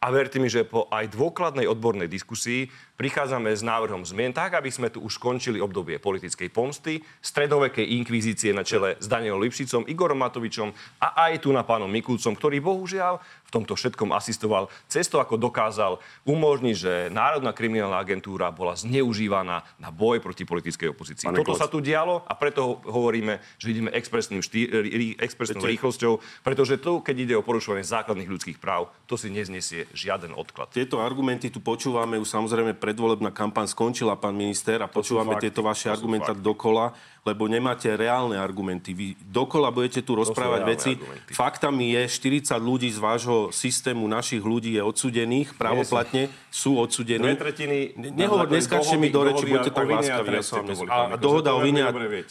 [0.00, 4.68] a verte mi, že po aj dôkladnej odbornej diskusii prichádzame s návrhom zmien tak, aby
[4.68, 10.20] sme tu už skončili obdobie politickej pomsty, stredovekej inkvizície na čele s Danielom Lipšicom, Igorom
[10.20, 10.68] Matovičom
[11.00, 13.16] a aj tu na pánom Mikulcom, ktorý bohužiaľ
[13.48, 15.96] v tomto všetkom asistoval cesto, ako dokázal
[16.28, 21.26] umožniť, že Národná kriminálna agentúra bola zneužívaná na boj proti politickej opozícii.
[21.26, 21.60] Pane Toto Kloc.
[21.64, 24.70] sa tu dialo a preto hovoríme, že ideme expresným štý,
[25.18, 30.36] expresnou rýchlosťou, pretože tu, keď ide o porušovanie základných ľudských práv, to si neznesie žiaden
[30.36, 30.70] odklad.
[30.70, 35.86] Tieto argumenty tu počúvame, už samozrejme predvolebná kampaň skončila, pán minister, a počúvame tieto vaše
[35.86, 36.90] argumenty dokola.
[37.20, 38.96] Lebo nemáte reálne argumenty.
[38.96, 40.90] Vy dokola budete tu rozprávať veci.
[40.96, 41.32] argumenty.
[41.36, 47.20] Faktami je, 40 ľudí z vášho systému, našich ľudí je odsudených, právoplatne sú odsudení.
[47.20, 50.28] Dve tretiny Nehovor, dohody- mi do reči, buďte tak láskaví.
[50.32, 51.84] Ja som a dohoda o, vine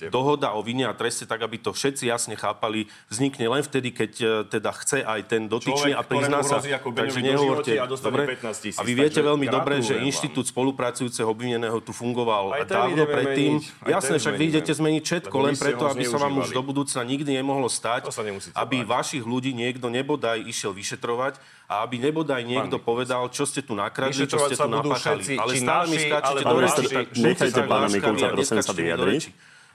[0.09, 4.11] dohoda o vine a treste, tak aby to všetci jasne chápali, vznikne len vtedy, keď
[4.19, 6.57] e, teda chce aj ten dotyčný Človek, a prizná sa.
[6.59, 7.71] Takže nehovorte.
[7.79, 8.23] a dobre?
[8.37, 8.79] 15 000.
[8.79, 13.61] A vy viete veľmi dobre, že inštitút spolupracujúceho obvineného tu fungoval dávno predtým.
[13.85, 17.43] ten však vy idete zmeniť všetko, len preto, aby sa vám už do budúcna nikdy
[17.43, 18.07] nemohlo stať,
[18.55, 18.87] aby báť.
[18.87, 21.37] vašich ľudí niekto nebodaj išiel vyšetrovať
[21.67, 22.87] a aby nebodaj niekto Mikulec.
[22.87, 25.35] povedal, čo ste tu nakradli, čo ste tu napáchali.
[25.35, 26.83] Ale stále mi skáčete do reči.
[27.19, 29.23] Nechajte pána Mikulca, prosím, sa vyjadriť.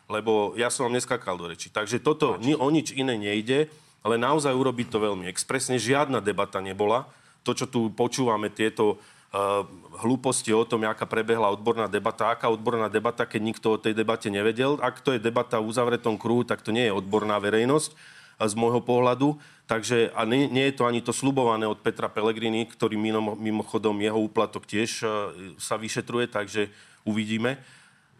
[0.04, 1.72] Lebo ja som vám neskákal do reči.
[1.72, 3.72] Takže toto o nič iné nejde,
[4.04, 5.80] ale naozaj urobiť to veľmi expresne.
[5.80, 7.08] Žiadna debata nebola.
[7.44, 9.00] To, čo tu počúvame, tieto
[10.04, 12.30] hlúposti o tom, aká prebehla odborná debata.
[12.30, 14.78] Aká odborná debata, keď nikto o tej debate nevedel.
[14.78, 17.94] Ak to je debata v uzavretom kruhu, tak to nie je odborná verejnosť
[18.38, 19.38] a z môjho pohľadu.
[19.64, 23.96] Takže a nie, nie je to ani to slubované od Petra Pellegrini, ktorý mimo, mimochodom
[23.96, 26.68] jeho úplatok tiež uh, sa vyšetruje, takže
[27.08, 27.56] uvidíme.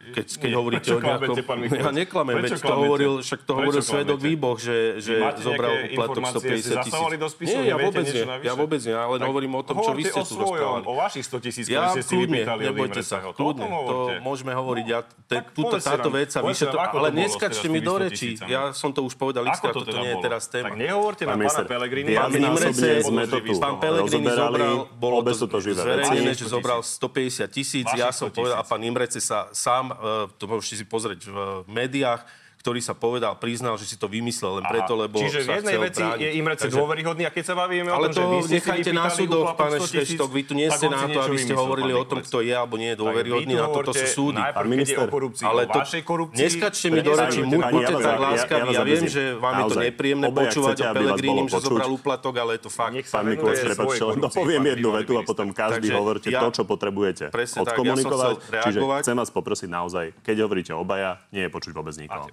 [0.04, 1.34] Keď, keď Nie, hovoríte prečo o nejakom...
[1.34, 1.58] klamete, pán?
[1.64, 4.18] Ja neklamem, veď to hovoril, však to Prečo hovoril svedok?
[4.20, 7.16] Výboh, že, že zobral informácie, 150 ste tisíc.
[7.16, 9.92] do spisu, Nie, ja vôbec nie, ja vôbec nie, ale Tak hovorím o tom, čo
[9.94, 10.84] vy ste tu rozprávali.
[10.84, 14.86] o vašich 100 tisíc, Ja ktoré ste si vypýtali nebojte sa, kľudne, to môžeme hovoriť.
[14.90, 16.76] Ja, te, túto, táto vec sa vyšetro...
[16.76, 18.28] Ale neskačte mi do 100 rečí.
[18.34, 18.48] tisícami?
[18.50, 20.66] Ja som to už povedal Ako x-krát, to teda nie je teraz téma.
[20.68, 22.08] Tak nehovorte na Pán pána Pellegrini.
[22.10, 27.86] viacnásobne Imrece- sme to tu Pán rozoberali, zobral, bolo to zverejnené, že zobral 150 tisíc.
[27.94, 29.93] Ja som 100 povedal, a pán Imrece sa sám,
[30.38, 32.24] to môžete si pozrieť v médiách,
[32.64, 36.00] ktorý sa povedal, priznal, že si to vymyslel len preto, lebo Čiže v jednej veci
[36.00, 36.16] brániť.
[36.16, 38.48] je Imrece Takže- dôveryhodný a keď sa bavíme o ale tom, že to vy ste
[38.48, 40.28] si nechajte na súdoch, pán 100 tisíc, Šeštok.
[40.32, 42.88] Vy tu nie ste na to, aby ste hovorili o tom, kto je alebo nie
[42.88, 43.52] je vy dôveryhodný.
[43.52, 44.40] Na toto hovorte sú súdy.
[44.40, 46.40] Najprv, minister, o korupcii, ale o to vašej korupcii.
[46.40, 48.70] neskačte mi do reči, že- buďte tak ja- láskaví.
[48.72, 52.60] ja viem, že vám je to nepríjemné počúvať o Pelegrínim, že zobral úplatok, ale je
[52.64, 52.96] to fakt.
[53.12, 53.76] Pán korupcii,
[54.16, 58.34] dopoviem pán jednu vetu a potom každý ja- to, čo potrebujete odkomunikovať.
[58.64, 62.24] Čiže chcem vás poprosiť naozaj, keď hovoríte obaja, nie je počuť vôbec nikoho.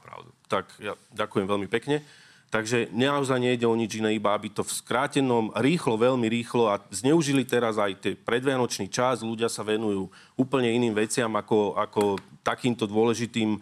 [0.47, 2.03] Tak ja ďakujem veľmi pekne.
[2.51, 6.83] Takže naozaj nejde o nič iné, iba aby to v skrátenom, rýchlo, veľmi rýchlo a
[6.91, 9.23] zneužili teraz aj ten predvianočný čas.
[9.23, 13.59] Ľudia sa venujú úplne iným veciam ako, ako takýmto dôležitým e,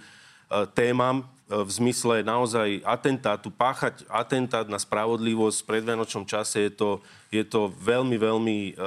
[0.73, 6.97] témam e, v zmysle naozaj atentátu, páchať atentát na spravodlivosť v predvianočnom čase je to,
[7.29, 8.81] je to veľmi, veľmi, e,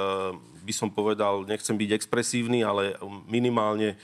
[0.67, 2.99] by som povedal, nechcem byť expresívny, ale
[3.31, 3.95] minimálne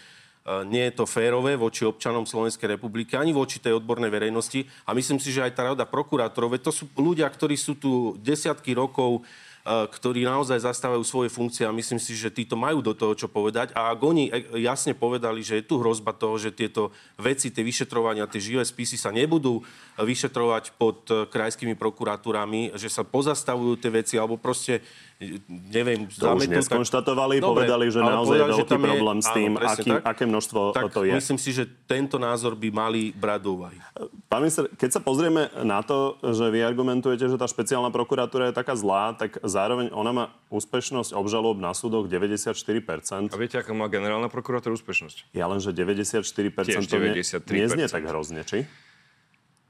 [0.65, 4.65] nie je to férové voči občanom Slovenskej republiky, ani voči tej odbornej verejnosti.
[4.87, 8.73] A myslím si, že aj tá rada prokurátorov, to sú ľudia, ktorí sú tu desiatky
[8.73, 13.13] rokov, e, ktorí naozaj zastávajú svoje funkcie a myslím si, že títo majú do toho
[13.13, 13.69] čo povedať.
[13.77, 16.89] A ak oni e, jasne povedali, že je tu hrozba toho, že tieto
[17.21, 19.61] veci, tie vyšetrovania, tie živé spisy sa nebudú
[19.95, 24.81] vyšetrovať pod e, krajskými prokuratúrami, že sa pozastavujú tie veci, alebo proste,
[25.21, 25.37] e,
[25.69, 28.89] neviem, To už tak- neskonštatovali, Dobre, povedali, že naozaj je povedali, že veľký tam je-
[28.89, 30.01] problém s áno, tým, presne aký, tak.
[30.01, 31.13] aké množstvo tak to je.
[31.13, 33.77] myslím si, že tento názor by mali brať do úvahy.
[34.25, 38.57] Pán minister, keď sa pozrieme na to, že vy argumentujete, že tá špeciálna prokuratúra je
[38.57, 43.29] taká zlá, tak zároveň ona má úspešnosť obžalob na súdoch 94%.
[43.29, 45.35] A viete, aká má generálna prokurátora úspešnosť?
[45.35, 46.23] Ja len, že 94%
[46.63, 47.51] Tiež to ne, 93%.
[47.51, 48.63] neznie tak hrozne, či?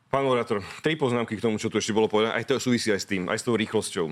[0.09, 2.37] Pán moderátor, tri poznámky k tomu, čo tu ešte bolo povedané.
[2.37, 4.09] Aj to súvisí aj s tým, aj s tou rýchlosťou.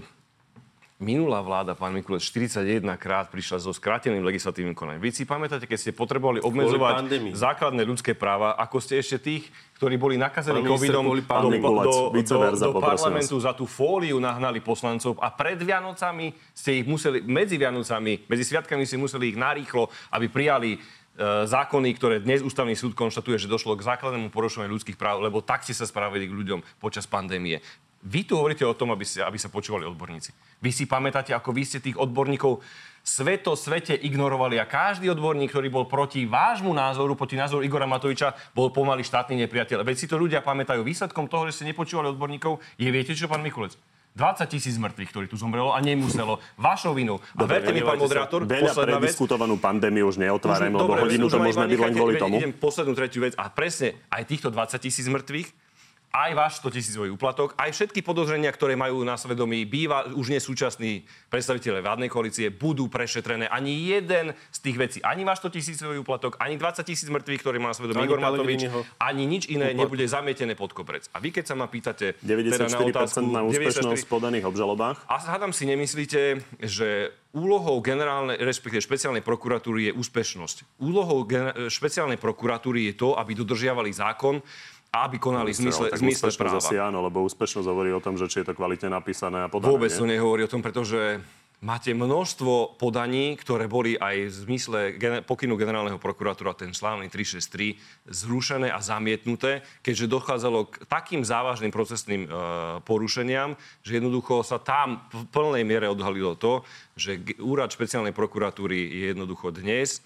[0.97, 5.05] Minulá vláda, pán Mikulec, 41 krát prišla so skráteným legislatívnym konaním.
[5.05, 7.05] Vy si pamätáte, keď ste potrebovali obmedzovať
[7.37, 9.45] základné ľudské práva, ako ste ešte tých,
[9.77, 11.61] ktorí boli nakazení Pán covidom kvôli do, pandémii.
[11.61, 17.21] do, do, do, parlamentu za tú fóliu nahnali poslancov a pred Vianocami ste ich museli,
[17.21, 20.77] medzi Vianocami, medzi sviatkami ste museli ich narýchlo, aby prijali e,
[21.45, 25.61] zákony, ktoré dnes ústavný súd konštatuje, že došlo k základnému porušovaniu ľudských práv, lebo tak
[25.61, 27.61] ste sa spravili k ľuďom počas pandémie.
[28.07, 30.31] Vy tu hovoríte o tom, aby, ste, aby sa počúvali odborníci.
[30.63, 32.63] Vy si pamätáte, ako vy ste tých odborníkov
[33.03, 38.31] sveto svete ignorovali a každý odborník, ktorý bol proti vášmu názoru, proti názoru Igora Matoviča,
[38.55, 39.83] bol pomaly štátny nepriateľ.
[39.83, 40.87] Veď si to ľudia pamätajú.
[40.87, 43.75] Výsledkom toho, že ste nepočúvali odborníkov, je viete čo, pán Mikulec?
[44.17, 46.41] 20 tisíc mŕtvych, ktorí tu zomrelo a nemuselo.
[46.57, 47.21] Vašou vinou.
[47.37, 51.69] A verte mi, pán moderátor, Veľa prediskutovanú pandémiu už neotvárajme, lebo dobre, hodinu to môžeme
[51.69, 52.41] byť len kvôli tomu.
[52.41, 53.37] Idem poslednú tretiu vec.
[53.37, 55.66] A presne, aj týchto 20 tisíc mŕtvych
[56.11, 61.03] aj váš 100 tisícový úplatok, aj všetky podozrenia, ktoré majú na svedomí býva už nesúčasní
[61.27, 63.45] predstaviteľe vládnej koalície, budú prešetrené.
[63.51, 67.57] Ani jeden z tých vecí, ani váš 100 tisícový úplatok, ani 20 tisíc mŕtvych, ktorý
[67.59, 69.81] má na svedomí Igor Matovič, ani nič iné úplatok.
[69.83, 71.05] nebude zamietené pod koberec.
[71.11, 74.97] A vy, keď sa ma pýtate 94% teda na, otázku, na úspešnosť v podaných obžalobách?
[75.05, 80.81] A hádam si nemyslíte, že úlohou generálnej, respektíve špeciálnej prokuratúry je úspešnosť.
[80.81, 84.41] Úlohou gener- špeciálnej prokuratúry je to, aby dodržiavali zákon,
[84.93, 86.63] aby konali v zmysle, tak zmysle práva.
[86.63, 89.71] Asi áno, lebo úspešnosť hovorí o tom, že či je to kvalitne napísané a podané.
[89.75, 91.19] Vôbec to nehovorí o tom, pretože
[91.57, 94.79] máte množstvo podaní, ktoré boli aj v zmysle
[95.25, 102.21] pokynu generálneho prokurátora, ten slávny 363, zrušené a zamietnuté, keďže dochádzalo k takým závažným procesným
[102.25, 102.29] e,
[102.85, 106.61] porušeniam, že jednoducho sa tam v plnej miere odhalilo to,
[106.93, 110.05] že úrad špeciálnej prokuratúry je jednoducho dnes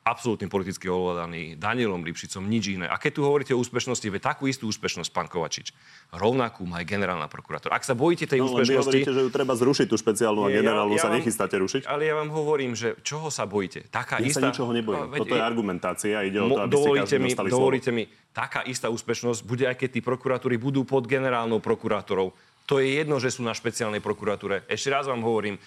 [0.00, 2.88] absolútne politicky ovládaný Danielom Lipšicom, nič iné.
[2.88, 5.76] A keď tu hovoríte o úspešnosti, ve takú istú úspešnosť, pán Kovačič,
[6.16, 7.76] rovnakú má aj generálna prokurátora.
[7.76, 9.04] Ak sa bojíte tej no, úspešnosti...
[9.04, 11.82] Hovoríte, že ju treba zrušiť, tú špeciálnu a generálnu ja, ja sa vám, nechystáte rušiť.
[11.84, 13.92] Ale ja vám hovorím, že čoho sa bojíte?
[13.92, 14.48] Taká ja istá...
[14.48, 15.04] sa ničoho nebojím.
[15.12, 16.16] No, Toto je argumentácia.
[16.24, 20.00] Ide o to, aby dovolíte mi, dovolíte mi, taká istá úspešnosť bude aj keď tí
[20.00, 22.32] prokuratúry budú pod generálnou prokurátorou
[22.70, 24.62] to je jedno, že sú na špeciálnej prokuratúre.
[24.70, 25.58] Ešte raz vám hovorím.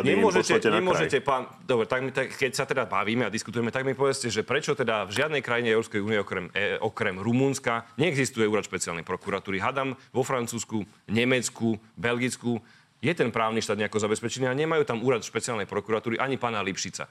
[0.00, 3.92] nemôžete, nemôžete pán, dobre, tak, mi, tak, keď sa teda bavíme a diskutujeme, tak mi
[3.92, 8.64] povedzte, že prečo teda v žiadnej krajine Európskej únie okrem, e, okrem Rumúnska neexistuje úrad
[8.64, 9.60] špeciálnej prokuratúry.
[9.60, 12.64] Hadam vo Francúzsku, Nemecku, Belgicku
[13.02, 17.10] je ten právny štát nejako zabezpečený a nemajú tam úrad špeciálnej prokuratúry ani pána Lipšica.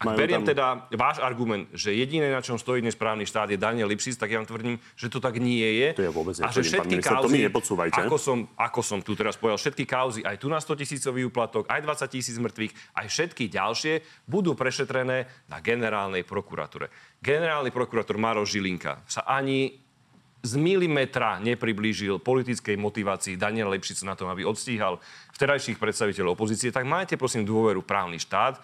[0.00, 0.48] Ak beriem tam...
[0.48, 4.32] teda váš argument, že jediné, na čom stojí dnes právny štát, je Daniel Lipšic, tak
[4.32, 5.88] ja vám tvrdím, že to tak nie je.
[5.92, 7.44] To je vôbec a že všetky minister, kauzy,
[7.92, 11.68] ako som, ako som tu teraz povedal, všetky kauzy, aj tu na 100 tisícový úplatok,
[11.68, 16.88] aj 20 tisíc mŕtvych, aj všetky ďalšie budú prešetrené na generálnej prokuratúre.
[17.20, 19.76] Generálny prokurátor Maro Žilinka sa ani
[20.40, 24.96] z milimetra nepriblížil politickej motivácii Daniela Lipšica na tom, aby odstíhal
[25.36, 28.56] vterajších predstaviteľov opozície, tak majte prosím dôveru právny štát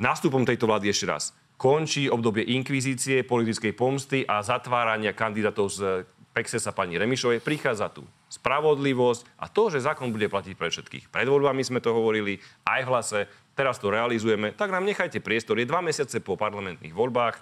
[0.00, 6.02] nástupom tejto vlády ešte raz končí obdobie inkvizície, politickej pomsty a zatvárania kandidátov z
[6.34, 7.38] Pexesa pani Remišovej.
[7.38, 11.14] Prichádza tu spravodlivosť a to, že zákon bude platiť pre všetkých.
[11.14, 13.20] Pred voľbami sme to hovorili, aj v hlase,
[13.54, 15.60] teraz to realizujeme, tak nám nechajte priestor.
[15.60, 17.38] Je dva mesiace po parlamentných voľbách,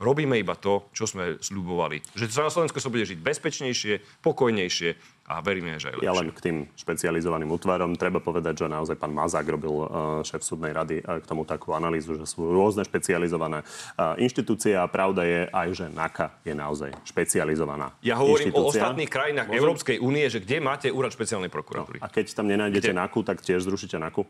[0.00, 2.02] robíme iba to, čo sme slubovali.
[2.16, 6.08] Že na Slovensku sa bude žiť bezpečnejšie, pokojnejšie a veríme, že aj lepšie.
[6.10, 9.86] Ja len k tým špecializovaným útvarom treba povedať, že naozaj pán Mazák robil uh,
[10.26, 14.90] šéf súdnej rady uh, k tomu takú analýzu, že sú rôzne špecializované uh, inštitúcie a
[14.90, 19.60] pravda je aj, že NAKA je naozaj špecializovaná Ja hovorím o ostatných krajinách Môžem?
[19.62, 22.02] Európskej únie, že kde máte úrad špeciálnej prokuratúry.
[22.02, 22.98] No, a keď tam nenájdete kde?
[22.98, 24.26] NAKU, tak tiež zrušíte NAKU?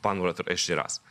[0.00, 1.04] Pán Volator, ešte raz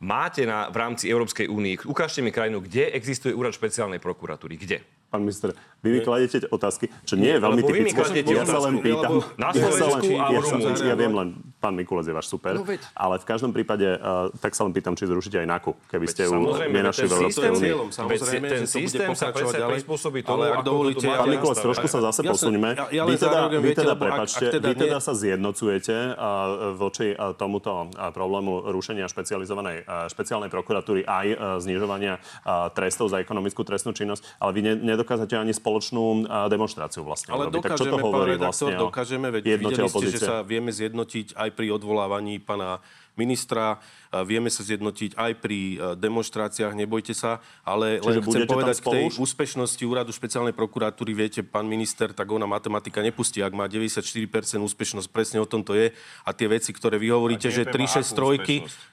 [0.00, 4.56] máte na, v rámci Európskej únie, ukážte mi krajinu, kde existuje úrad špeciálnej prokuratúry.
[4.56, 4.80] Kde?
[5.10, 5.50] Pán minister,
[5.82, 8.22] vy mi kladete otázky, čo nie je veľmi typické.
[8.30, 9.26] Ja sa len pýtam.
[9.34, 12.62] Na Slovensku ja, sa len, ja, ja viem len, pán Mikulec je váš super, no,
[12.94, 16.30] ale v každom prípade, uh, tak sa len pýtam, či zrušíte aj NAKU, keby ste
[16.30, 17.72] ju nenašli v Európskej únii.
[17.90, 22.22] Samozrejme, ten systém sa predsa prispôsobí tomu, ale ak dovolíte, Pán Mikulec, trošku sa zase
[22.22, 22.78] posuníme.
[22.94, 26.14] Vy teda, vy teda, prepačte, vy teda sa zjednocujete
[26.78, 32.22] voči tomuto problému rušenia špecializovanej špeciálnej prokuratúry aj znižovania
[32.78, 34.60] trestov za ekonomickú trestnú činnosť, ale vy
[35.00, 39.88] nedokážete ani spoločnú demonstráciu vlastne Ale dokážeme, tak čo to hovorí vlastne dokážeme, veď videli
[39.88, 43.78] ste, že sa vieme zjednotiť aj pri odvolávaní pána ministra,
[44.26, 48.86] vieme sa zjednotiť aj pri e, demonstráciách, nebojte sa, ale Čiže len chcem povedať k
[48.90, 54.10] tej úspešnosti úradu špeciálnej prokuratúry, viete, pán minister, tak ona matematika nepustí, ak má 94%
[54.58, 55.94] úspešnosť, presne o tom to je.
[56.26, 58.10] A tie veci, ktoré vy hovoríte, že 3-6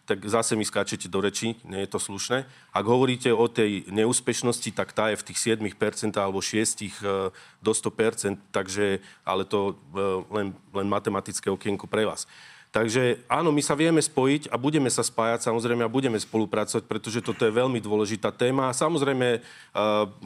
[0.08, 2.48] tak zase mi skáčete do reči, nie je to slušné.
[2.72, 6.90] Ak hovoríte o tej neúspešnosti, tak tá je v tých 7% alebo 6 e,
[7.60, 10.00] do 100%, takže, ale to e,
[10.30, 12.30] len, len matematické okienko pre vás.
[12.78, 17.26] Takže áno, my sa vieme spojiť a budeme sa spájať samozrejme a budeme spolupracovať, pretože
[17.26, 18.70] toto je veľmi dôležitá téma.
[18.70, 19.42] Samozrejme,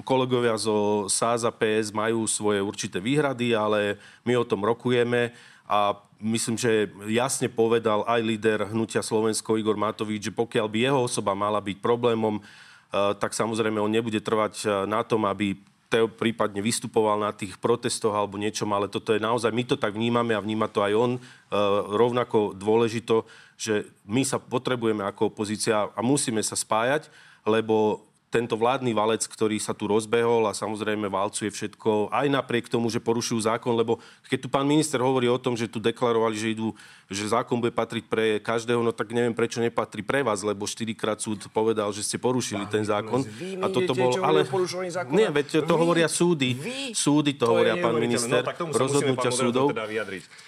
[0.03, 3.95] kolegovia zo SAS a PS majú svoje určité výhrady, ale
[4.27, 5.31] my o tom rokujeme
[5.63, 10.99] a myslím, že jasne povedal aj líder hnutia Slovensko Igor Matovič, že pokiaľ by jeho
[11.07, 12.43] osoba mala byť problémom,
[12.91, 15.55] tak samozrejme on nebude trvať na tom, aby
[15.91, 19.91] Teo prípadne vystupoval na tých protestoch alebo niečom, ale toto je naozaj, my to tak
[19.91, 21.21] vnímame a vníma to aj on, e,
[21.91, 23.27] rovnako dôležito,
[23.59, 27.11] že my sa potrebujeme ako opozícia a musíme sa spájať,
[27.43, 32.87] lebo tento vládny valec, ktorý sa tu rozbehol a samozrejme valcuje všetko, aj napriek tomu,
[32.87, 33.99] že porušujú zákon, lebo
[34.31, 36.71] keď tu pán minister hovorí o tom, že tu deklarovali, že idú,
[37.11, 41.19] že zákon bude patriť pre každého, no tak neviem, prečo nepatrí pre vás, lebo štyrikrát
[41.19, 43.27] súd povedal, že ste porušili ten zákon.
[43.59, 44.47] A toto bol, ale...
[45.11, 46.55] Nie, veď to hovoria súdy.
[46.95, 48.47] Súdy to hovoria, pán minister.
[48.71, 49.75] Rozhodnutia súdov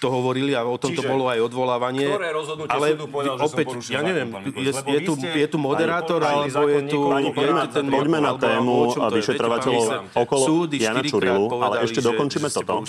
[0.00, 2.08] to hovorili a o tom to bolo aj odvolávanie.
[2.08, 5.12] Ktoré rozhodnutie ale súdu povedal, že opäť, som porušil ja neviem, zákon, je, je, tu,
[5.20, 7.00] je tu moderátor, alebo je tu...
[7.74, 12.86] ten poďme na tému vyšetrovateľov okolo súdy Jana Čurilu, ale ešte že- dokončíme toto.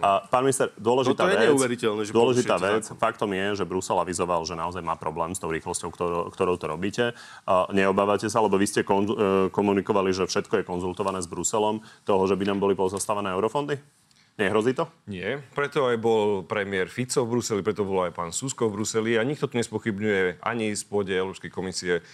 [0.00, 4.00] A pán minister, dôležitá No to je vec, že dôležitá vec, faktom je, že Brusel
[4.00, 7.04] avizoval, že naozaj má problém s tou rýchlosťou, ktorou, ktorou to robíte.
[7.44, 9.14] A neobávate sa, lebo vy ste kon, e,
[9.52, 13.76] komunikovali, že všetko je konzultované s Bruselom, toho, že by nám boli pozastavené eurofondy?
[14.38, 14.86] Nehrozí to?
[15.10, 19.18] Nie, preto aj bol premiér Fico v Bruseli, preto bol aj pán Susko v Bruseli
[19.18, 22.06] a nikto tu nespochybňuje ani z pôde Európskej komisie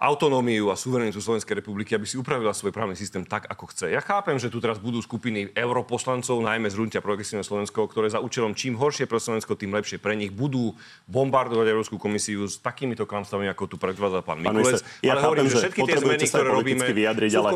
[0.00, 3.92] autonómiu a suverenitu Slovenskej republiky, aby si upravila svoj právny systém tak, ako chce.
[3.92, 8.18] Ja chápem, že tu teraz budú skupiny europoslancov, najmä z Hnutia Progresívne Slovensko, ktoré za
[8.18, 10.74] účelom čím horšie pre Slovensko, tým lepšie pre nich, budú
[11.06, 14.82] bombardovať Európsku komisiu s takýmito klamstvami, ako tu predvádza pán Mikulec.
[15.04, 17.50] ja ale chápem, hovorím, že všetky tie zmeny, ktoré robíme, vyjadriť, ale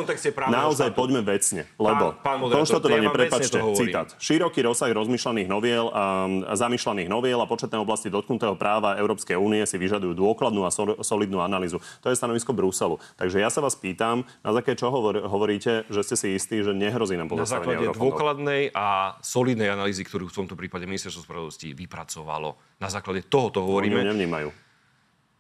[0.52, 1.00] naozaj štátu.
[1.00, 4.09] poďme vecne, lebo Pán- pán konštatovanie, ja prepačte, citát.
[4.20, 6.04] Široký rozsah rozmýšľaných noviel a
[6.44, 11.00] a zamýšľaných noviel a početné oblasti dotknutého práva Európskej únie si vyžadujú dôkladnú a sol-
[11.00, 11.80] solidnú analýzu.
[12.04, 12.99] To je stanovisko Bruselu.
[13.14, 16.75] Takže ja sa vás pýtam, na základe čoho hovor- hovoríte, že ste si istí, že
[16.75, 18.03] nehrozí nám Na pozastavenie základe eurofondov?
[18.11, 18.87] dôkladnej a
[19.23, 22.59] solidnej analýzy, ktorú v tomto prípade Ministerstvo spravodlivosti vypracovalo.
[22.83, 24.03] Na základe tohoto Oni hovoríme.
[24.11, 24.63] nevnímajú.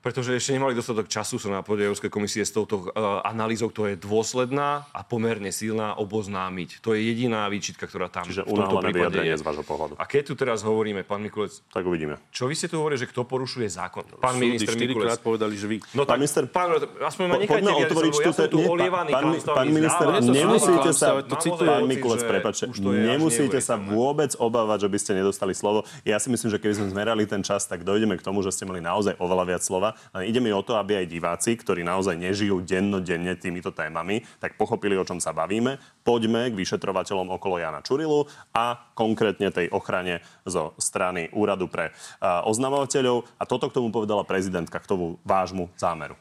[0.04, 3.96] Pretože ešte nemali dostatok času sa na pôde Európskej komisie s touto uh, analýzou, ktorá
[3.96, 6.84] je dôsledná a pomerne silná, oboznámiť.
[6.84, 9.32] To je jediná výčitka, ktorá tam Čiže v tomto prípade je.
[9.32, 9.96] z vášho pohľadu.
[9.96, 12.20] A keď tu teraz hovoríme, pán Mikulec, Tak uvidíme.
[12.28, 14.04] čo vy ste tu hovorili, že kto porušuje zákon?
[14.20, 15.24] Pán Súdy minister Mikulec.
[15.24, 15.76] povedali, že vy...
[15.96, 16.68] No Pán tak, minister, pán,
[17.00, 21.32] aspoň ma nechajte vyjadriť, otvoriť ja som tu olievaný pán, pán minister, nemusíte sa, to
[21.32, 21.70] Mám citujem.
[21.72, 25.88] pán Mikulec, prepačte, nemusíte sa vôbec obávať, že by ste nedostali slovo.
[26.04, 28.68] Ja si myslím, že keby sme zmerali ten čas, tak dojdeme k tomu, že ste
[28.68, 29.93] mali naozaj oveľa viac slova.
[30.14, 34.58] Len ide mi o to, aby aj diváci, ktorí naozaj nežijú dennodenne týmito témami, tak
[34.60, 35.78] pochopili, o čom sa bavíme.
[36.02, 43.24] Poďme k vyšetrovateľom okolo Jana Čurilu a konkrétne tej ochrane zo strany Úradu pre oznamovateľov.
[43.40, 46.18] A toto k tomu povedala prezidentka, k tomu vášmu zámeru.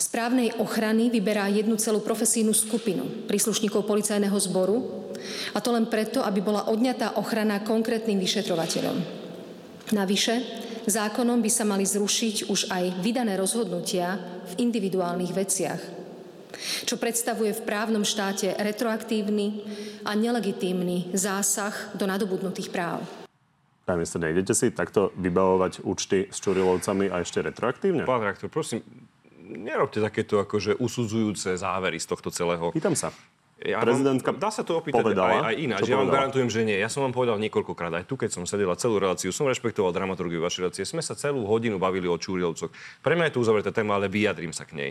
[0.00, 5.12] Správnej ochrany vyberá jednu celú profesijnú skupinu príslušníkov policajného zboru
[5.52, 8.96] a to len preto, aby bola odňatá ochrana konkrétnym vyšetrovateľom.
[9.92, 10.34] Navyše,
[10.86, 14.16] zákonom by sa mali zrušiť už aj vydané rozhodnutia
[14.54, 15.80] v individuálnych veciach,
[16.84, 19.64] čo predstavuje v právnom štáte retroaktívny
[20.04, 23.04] a nelegitímny zásah do nadobudnutých práv.
[23.84, 28.06] Pán minister, nejdete si takto vybavovať účty s Čurilovcami a ešte retroaktívne?
[28.06, 28.86] Pán rektor, prosím,
[29.50, 32.70] nerobte takéto akože usudzujúce závery z tohto celého.
[32.70, 33.10] Pýtam sa.
[33.60, 35.80] Ja Prezidentka vám, dá sa to opýtať povedala, aj, aj ináč.
[35.84, 36.16] Ja vám povedala?
[36.16, 36.80] garantujem, že nie.
[36.80, 40.40] Ja som vám povedal niekoľkokrát, aj tu, keď som sedela celú reláciu, som rešpektoval dramaturgiu
[40.40, 40.88] vašej relácie.
[40.88, 42.72] Sme sa celú hodinu bavili o Čúrilovcoch.
[43.04, 44.90] Pre mňa je to uzavretá téma, ale vyjadrím sa k nej.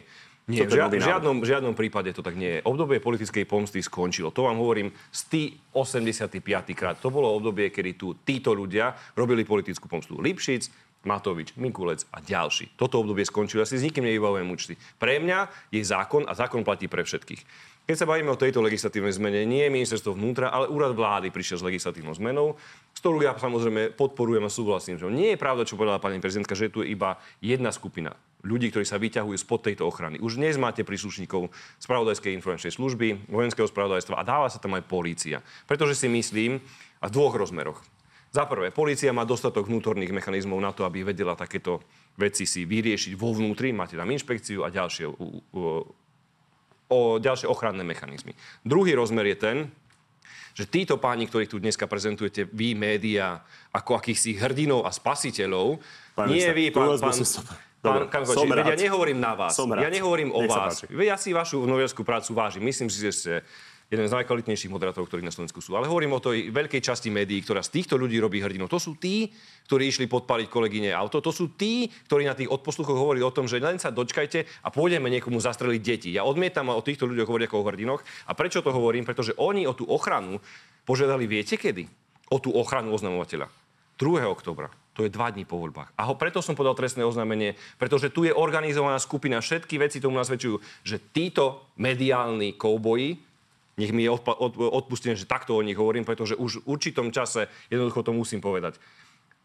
[0.49, 2.59] Nie, v, žiad, v, žiadnom, v žiadnom prípade to tak nie je.
[2.65, 4.33] Obdobie politickej pomsty skončilo.
[4.33, 5.41] To vám hovorím z tý
[5.73, 6.41] 85.
[6.73, 6.97] krát.
[7.01, 10.17] To bolo obdobie, kedy tu títo ľudia robili politickú pomstu.
[10.17, 12.75] Lipšic, Matovič, Mikulec a ďalší.
[12.75, 13.63] Toto obdobie skončilo.
[13.63, 14.73] Ja si s nikým nevybavujem účty.
[14.99, 17.68] Pre mňa je zákon a zákon platí pre všetkých.
[17.89, 21.57] Keď sa bavíme o tejto legislatívnej zmene, nie je ministerstvo vnútra, ale úrad vlády prišiel
[21.57, 22.53] s legislatívnou zmenou,
[22.93, 25.01] s ktorú ja samozrejme podporujem a súhlasím.
[25.01, 28.13] Že nie je pravda, čo povedala pani prezidentka, že je tu iba jedna skupina
[28.45, 30.21] ľudí, ktorí sa vyťahujú spod tejto ochrany.
[30.21, 31.49] Už dnes máte príslušníkov
[31.81, 35.41] spravodajskej informačnej služby, vojenského spravodajstva a dáva sa tam aj polícia.
[35.65, 36.61] Pretože si myslím,
[37.01, 37.81] a v dvoch rozmeroch.
[38.29, 41.81] Za prvé, polícia má dostatok vnútorných mechanizmov na to, aby vedela takéto
[42.13, 43.73] veci si vyriešiť vo vnútri.
[43.73, 45.09] Máte tam inšpekciu a ďalšie,
[46.89, 48.33] o ďalšie ochranné mechanizmy.
[48.65, 49.57] Druhý rozmer je ten,
[50.57, 55.79] že títo páni, ktorých tu dneska prezentujete, vy, médiá, ako akýchsi hrdinov a spasiteľov,
[56.17, 59.87] Pán nie vy, pán, pán, pán Dobre, som veď ja nehovorím na vás, Som rád.
[59.87, 60.83] ja nehovorím o vás.
[60.91, 62.59] Ja si vašu novinárskú prácu vážim.
[62.59, 63.33] Myslím si, že ste
[63.89, 65.73] jeden z najkvalitnejších moderátorov, ktorí na Slovensku sú.
[65.73, 68.69] Ale hovorím o tej veľkej časti médií, ktorá z týchto ľudí robí hrdinov.
[68.69, 69.33] To sú tí,
[69.65, 71.17] ktorí išli podpaliť kolegyne auto.
[71.25, 74.69] To sú tí, ktorí na tých odposluchoch hovorili o tom, že len sa dočkajte a
[74.69, 76.09] pôjdeme niekomu zastreliť deti.
[76.13, 78.01] Ja odmietam o týchto ľuďoch hovoriť ako o hrdinoch.
[78.29, 79.09] A prečo to hovorím?
[79.09, 80.37] Pretože oni o tú ochranu
[80.85, 81.89] požiadali viete kedy?
[82.29, 83.49] O tú ochranu oznamovateľa.
[83.97, 84.21] 2.
[84.29, 84.69] oktobra.
[84.95, 85.95] To je dva dní po voľbách.
[85.95, 90.19] A ho, preto som podal trestné oznámenie, pretože tu je organizovaná skupina, všetky veci tomu
[90.19, 93.28] nasvedčujú, že títo mediálni kouboji,
[93.79, 98.03] nech mi je odpustené, že takto o nich hovorím, pretože už v určitom čase jednoducho
[98.03, 98.75] to musím povedať.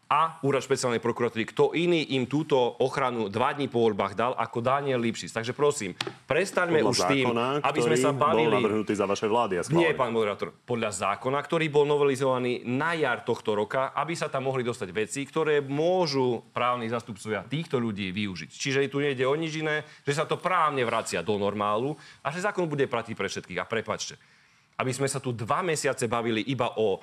[0.05, 1.49] A úrad špeciálnej prokuratúry.
[1.49, 5.33] Kto iný im túto ochranu dva dní po voľbách dal ako Daniel Lipšic.
[5.33, 5.97] Takže prosím,
[6.29, 8.53] prestaňme Podľa už s tým, zákona, aby sme sa bavili...
[8.53, 9.81] bol navrhnutý za vašej vlády a schválený.
[9.81, 10.53] Nie, pán moderátor.
[10.64, 15.25] Podľa zákona, ktorý bol novelizovaný na jar tohto roka, aby sa tam mohli dostať veci,
[15.25, 18.51] ktoré môžu právni zastupcovia týchto ľudí využiť.
[18.53, 22.45] Čiže tu nejde o nič iné, že sa to právne vracia do normálu a že
[22.45, 23.61] zákon bude platiť pre všetkých.
[23.61, 24.21] A prepačte,
[24.77, 27.01] aby sme sa tu dva mesiace bavili iba o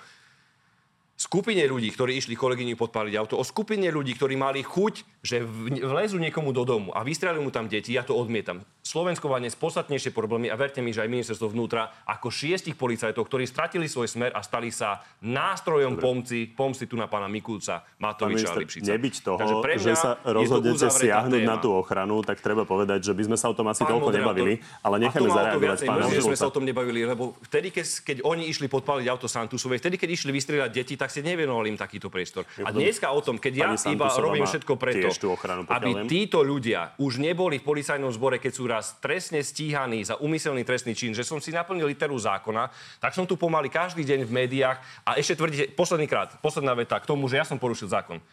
[1.21, 5.45] skupine ľudí, ktorí išli kolegyňu podpáliť auto, o skupine ľudí, ktorí mali chuť, že
[5.85, 8.65] vlezú niekomu do domu a vystrelili mu tam deti, ja to odmietam.
[8.81, 13.29] Slovensko má dnes podstatnejšie problémy a verte mi, že aj ministerstvo vnútra ako šiestich policajtov,
[13.29, 18.57] ktorí stratili svoj smer a stali sa nástrojom pomci, pomci tu na pána Mikulca, Matoviča
[18.57, 18.89] a Lipšica.
[18.89, 21.51] Nebyť toho, Takže pre že sa rozhodnete siahnuť téma.
[21.53, 24.09] na tú ochranu, tak treba povedať, že by sme sa o tom asi Pán toľko
[24.09, 27.85] moderátor, nebavili, ale to zareagovať pána že sme sa o tom nebavili, lebo vtedy, keď,
[28.01, 31.79] keď oni išli podpáliť auto Santusovej, vtedy, keď išli vystrieľať deti, tak ste nevenovali im
[31.79, 32.47] takýto priestor.
[32.63, 37.19] A dneska o tom, keď ja iba robím všetko preto, ochranu, aby títo ľudia už
[37.19, 41.43] neboli v policajnom zbore, keď sú raz trestne stíhaní za úmyselný trestný čin, že som
[41.43, 42.71] si naplnil literu zákona,
[43.03, 46.95] tak som tu pomaly každý deň v médiách a ešte tvrdíte, posledný krát, posledná veta
[46.95, 48.23] k tomu, že ja som porušil zákon.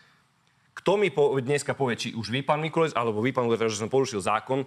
[0.79, 3.83] Kto mi po, dneska povie, či už vy, pán Mikulec, alebo vy, pán Guterres, že
[3.83, 4.63] som porušil zákon,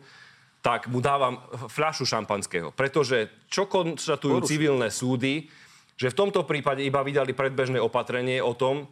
[0.61, 1.41] tak mu dávam
[1.71, 2.69] fľašu šampanského.
[2.75, 5.49] Pretože čo konštatujú civilné súdy,
[6.01, 8.89] že v tomto prípade iba vydali predbežné opatrenie o tom,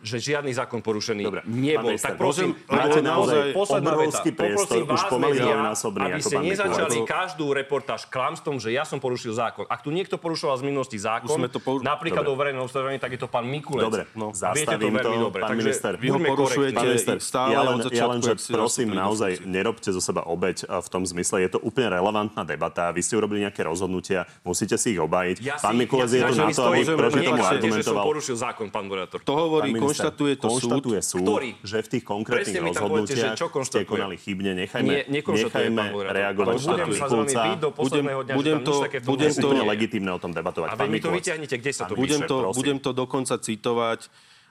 [0.00, 1.92] že žiadny zákon porušený Dobre, nebol.
[1.92, 4.38] minister, Tak prosím, máte naozaj posledná obrovský veta.
[4.38, 8.82] priestor, Poprosím už vás, pomaly dvojnásobný aby ste nezačali To- každú reportáž klamstvom, že ja
[8.82, 9.64] som porušil zákon.
[9.66, 12.32] Ak tu niekto porušoval z minulosti zákon, sme to poru- napríklad Dobre.
[12.32, 13.84] o verejnom obstarávaní, tak je to pán Mikulec.
[13.86, 14.20] Dobre, No.
[14.22, 15.40] no, Viete to zastavím veľmi to, dobre.
[15.40, 15.92] pán Takže minister.
[15.94, 19.88] Vy ho porušujete minister, stále ja len, od ja začiatku, len, že prosím, naozaj nerobte
[19.88, 21.36] zo seba obeď a v tom zmysle.
[21.40, 22.88] Je to úplne relevantná debata.
[22.90, 25.36] Vy ste urobili nejaké rozhodnutia, musíte si ich obájiť.
[25.40, 28.04] Ja pán Mikulec ja je tu na to, aby proti tomu argumentoval.
[28.06, 29.20] porušil zákon, pán moderátor.
[29.20, 30.52] To hovorí, konštatuje to súd.
[30.52, 31.50] konštatuje súd, Ktorý?
[31.60, 33.84] že v tých konkrétnych rozhodnutiach čo ste konštatuje.
[33.84, 34.50] konali chybne.
[34.56, 40.10] Nechajme, Nie, nechajme reagovať budem sa vami do posledného dňa, budem to- budem úplne legitimné
[40.10, 40.68] o tom debatovať.
[40.68, 44.00] A vy mi to vyťahnete, kde sa to Budem to, budem to dokonca citovať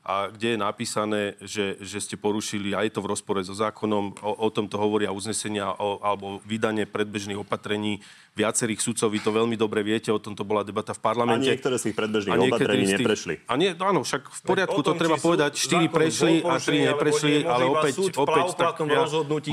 [0.09, 4.17] a kde je napísané, že, že ste porušili, a je to v rozpore so zákonom,
[4.25, 8.01] o, o tomto hovoria uznesenia o, alebo vydanie predbežných opatrení
[8.33, 9.13] viacerých sudcov.
[9.13, 11.45] Vy to veľmi dobre viete, o tomto bola debata v A parlamente.
[11.45, 13.33] niektoré z tých predbežných A opatrení tých- neprešli.
[13.45, 15.51] A nie, no áno, však v poriadku, o to tom, treba povedať.
[15.59, 19.01] Štyri prešli a tri neprešli, ale opäť, opäť právoplatnom ja,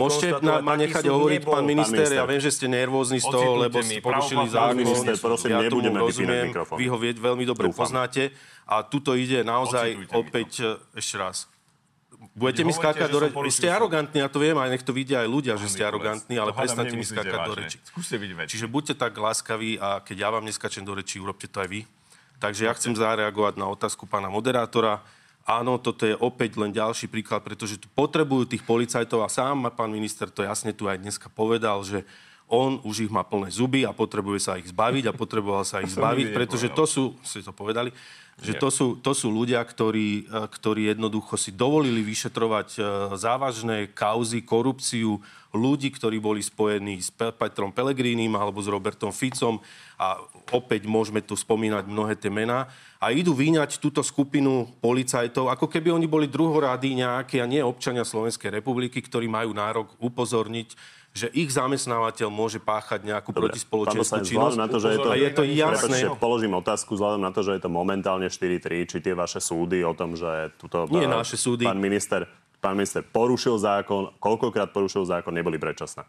[0.00, 1.52] môžete na, ma nechať hovoriť, nebol.
[1.52, 4.88] pán Pán minister, ja viem, že ste nervózni z toho, lebo ste porušili zákon.
[5.20, 6.46] prosím, ja tomu rozumiem,
[6.80, 8.32] vy ho veľmi dobre poznáte.
[8.66, 11.50] A tuto ide naozaj opäť, e, ešte raz,
[12.32, 13.36] Budete mi skákať do reči.
[13.52, 16.56] Ste arogantní, ja to viem, aj nech to vidia aj ľudia, že ste arogantní, ale
[16.56, 17.76] prestante mi skákať do reči.
[17.84, 18.52] Skúste byť väčší.
[18.56, 21.80] Čiže buďte tak láskaví a keď ja vám neskačem do reči, urobte to aj vy.
[22.40, 25.04] Takže ja chcem zareagovať na otázku pána moderátora.
[25.46, 29.92] Áno, toto je opäť len ďalší príklad, pretože tu potrebujú tých policajtov a sám pán
[29.92, 32.02] minister to jasne tu aj dneska povedal, že
[32.46, 35.90] on už ich má plné zuby a potrebuje sa ich zbaviť a potreboval sa ich
[35.90, 37.90] zbaviť, pretože to sú, ste to povedali,
[38.36, 42.80] že to sú, to sú ľudia, ktorí, e, ktorí jednoducho si dovolili vyšetrovať e,
[43.16, 45.24] závažné kauzy, korupciu
[45.56, 49.56] ľudí, ktorí boli spojení s Pe- Petrom Pelegrínim alebo s Robertom Ficom.
[49.96, 50.20] A
[50.52, 52.68] opäť môžeme tu spomínať mnohé tie mená.
[53.00, 58.04] A idú vyňať túto skupinu policajtov, ako keby oni boli druhorády nejaké a nie občania
[58.04, 60.76] Slovenskej republiky, ktorí majú nárok upozorniť,
[61.16, 64.60] že ich zamestnávateľ môže páchať nejakú Dobre, protispoločenskú činnosť.
[64.60, 65.96] na to, že je to- a je to jasné.
[65.96, 69.80] Prepačte, položím otázku vzhľadom na to, že je to momentálne 4-3, či tie vaše súdy
[69.80, 71.64] o tom, že tuto Nie pán- naše súdy.
[71.64, 76.04] pán minister, pán minister porušil zákon, koľkokrát porušil zákon, neboli predčasné.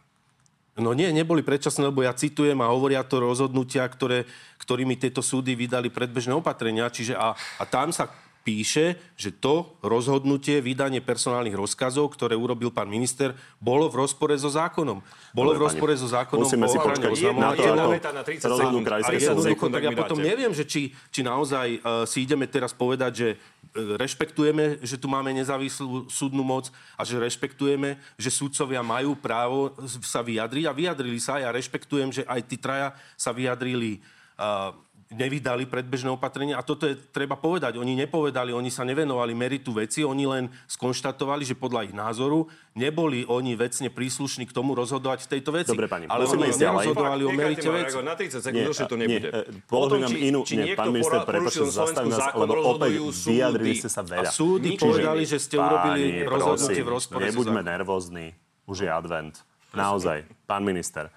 [0.77, 4.29] No nie, neboli predčasné, lebo ja citujem a hovoria to rozhodnutia, ktoré,
[4.59, 6.85] ktorými tieto súdy vydali predbežné opatrenia.
[6.85, 8.05] Čiže a, a tam sa
[8.47, 14.47] píše, že to rozhodnutie, vydanie personálnych rozkazov, ktoré urobil pán minister, bolo v rozpore so
[14.47, 15.03] zákonom.
[15.35, 18.23] Bolo Dobre, v rozpore pani, so zákonom musíme si počkať na to, ako veta na
[18.23, 19.51] 30 rozhodnú krajské súdy.
[19.59, 23.29] tak ak ja potom neviem, že či, či naozaj uh, si ideme teraz povedať, že
[23.35, 29.75] uh, rešpektujeme, že tu máme nezávislú súdnu moc a že rešpektujeme, že súdcovia majú právo
[30.07, 31.43] sa vyjadriť a vyjadrili sa.
[31.43, 33.99] Ja rešpektujem, že aj tí traja sa vyjadrili
[34.39, 34.71] uh,
[35.07, 36.59] nevydali predbežné opatrenia.
[36.59, 37.79] A toto je treba povedať.
[37.79, 43.23] Oni nepovedali, oni sa nevenovali meritu veci, oni len skonštatovali, že podľa ich názoru neboli
[43.23, 45.71] oni vecne príslušní k tomu rozhodovať v tejto veci.
[45.71, 47.95] Dobre, pani, ale oni nerozhodovali o merite veci.
[48.03, 49.29] Na 30 sekúnd Nie, už to nie, nebude.
[49.31, 52.91] e, položím O tom, inú- či nie, pán minister, porušil zastavím zákon, lebo opäť
[53.23, 54.31] vyjadrili ste sa A veľa.
[54.31, 58.35] súdy Nič povedali, že ste urobili rozhodnutie v rozpore Nebuďme nervózni.
[58.67, 59.39] Už je advent.
[59.71, 61.07] Naozaj, pán minister,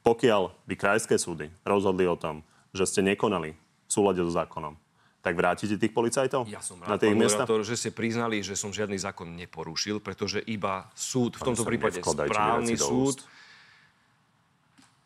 [0.00, 2.40] pokiaľ by krajské súdy rozhodli o tom,
[2.74, 4.74] že ste nekonali v súlade so zákonom,
[5.22, 7.46] tak vrátite tých policajtov Ja som na rád, tie pán miesta?
[7.46, 12.02] moderátor, že ste priznali, že som žiadny zákon neporušil, pretože iba súd, v tomto prípade
[12.02, 13.24] správny súd,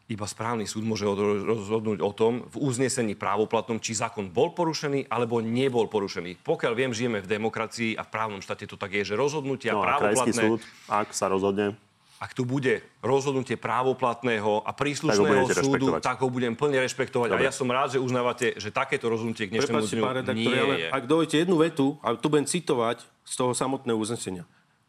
[0.08, 5.04] iba správny súd môže od- rozhodnúť o tom v uznesení právoplatnom, či zákon bol porušený
[5.06, 6.40] alebo nebol porušený.
[6.40, 9.84] Pokiaľ viem, žijeme v demokracii a v právnom štáte to tak je, že rozhodnutia No
[9.84, 11.76] právoplatné, súd, ak sa rozhodne,
[12.18, 16.00] ak tu bude rozhodnutie právoplatného a príslušného budete súdu, rešpektovať.
[16.02, 17.28] tak ho budem plne rešpektovať.
[17.30, 17.42] Dobre.
[17.42, 20.50] A ja som rád, že uznávate, že takéto rozhodnutie k dnešnému Prepačte, dňu pán redaktor,
[20.50, 20.88] nie ale je.
[20.90, 24.42] ak dovolíte jednu vetu, a tu budem citovať z toho samotného uznesenia.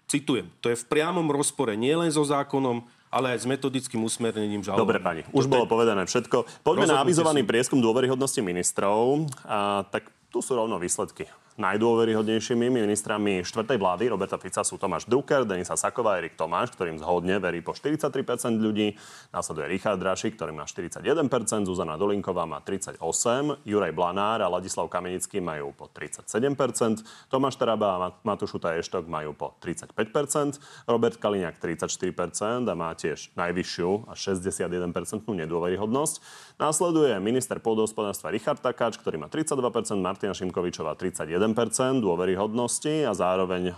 [0.09, 0.49] Citujem.
[0.65, 2.81] To je v priamom rozpore nielen so zákonom,
[3.13, 4.81] ale aj s metodickým usmernením žaloby.
[4.81, 6.65] Dobre, pani, už bolo povedané všetko.
[6.65, 9.29] Poďme na Rozhodnutie avizovaný prieskum dôveryhodnosti ministrov.
[9.45, 11.29] A, tak tu sú rovno výsledky.
[11.59, 17.35] Najdôveryhodnejšími ministrami štvrtej vlády Roberta Fica sú Tomáš Drucker, Denisa Saková Erik Tomáš, ktorým zhodne
[17.35, 18.95] verí po 43% ľudí.
[19.35, 21.03] Následuje Richard Drašik, ktorý má 41%,
[21.67, 27.97] Zuzana Dolinková má 38%, Juraj Blanár a Ladislav Kamenický majú po 37%, Tomáš Taraba a
[28.07, 34.15] Mat- Matúš Šuta Eštok majú po 35%, Robert Kaliňák 34% a má tiež najvyššiu a
[34.15, 36.23] 61% nedôveryhodnosť.
[36.55, 39.59] Následuje minister pôdohospodárstva Richard Takáč, ktorý má 32%,
[39.99, 43.73] Martina Šimkovičová 31% dôveryhodnosti a zároveň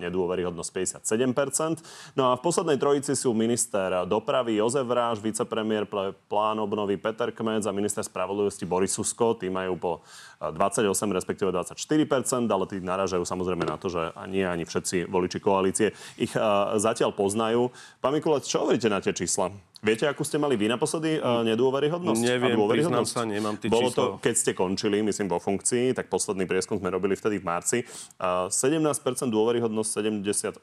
[0.00, 0.70] nedôveryhodnosť
[1.02, 2.16] 57%.
[2.18, 7.32] No a v poslednej trojici sú minister dopravy Jozef Vráž, vicepremiér pre plán obnovy Peter
[7.32, 9.34] Kmec a minister spravodlivosti Boris Susko.
[9.38, 9.92] Tí majú po
[10.38, 15.38] a, 28, respektíve 24%, ale tí naražajú samozrejme na to, že nie ani všetci voliči
[15.40, 17.72] koalície ich a, zatiaľ poznajú.
[18.04, 19.50] Pán Mikulec, čo hovoríte na tie čísla?
[19.86, 22.18] Viete, akú ste mali vy naposledy uh, nedôveryhodnosť?
[22.18, 23.98] Neviem, priznám sa, nemám tie Bolo čísla.
[24.02, 27.78] to, keď ste končili, myslím, vo funkcii, tak posledný prieskum sme robili vtedy v marci.
[28.18, 28.82] Uh, 17%
[29.30, 30.58] dôveryhodnosť, 78%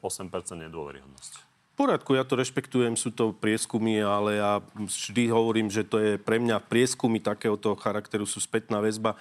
[0.68, 1.32] nedôveryhodnosť.
[1.74, 6.38] Poriadku, ja to rešpektujem, sú to prieskumy, ale ja vždy hovorím, že to je pre
[6.38, 9.18] mňa prieskumy takéhoto charakteru sú spätná väzba.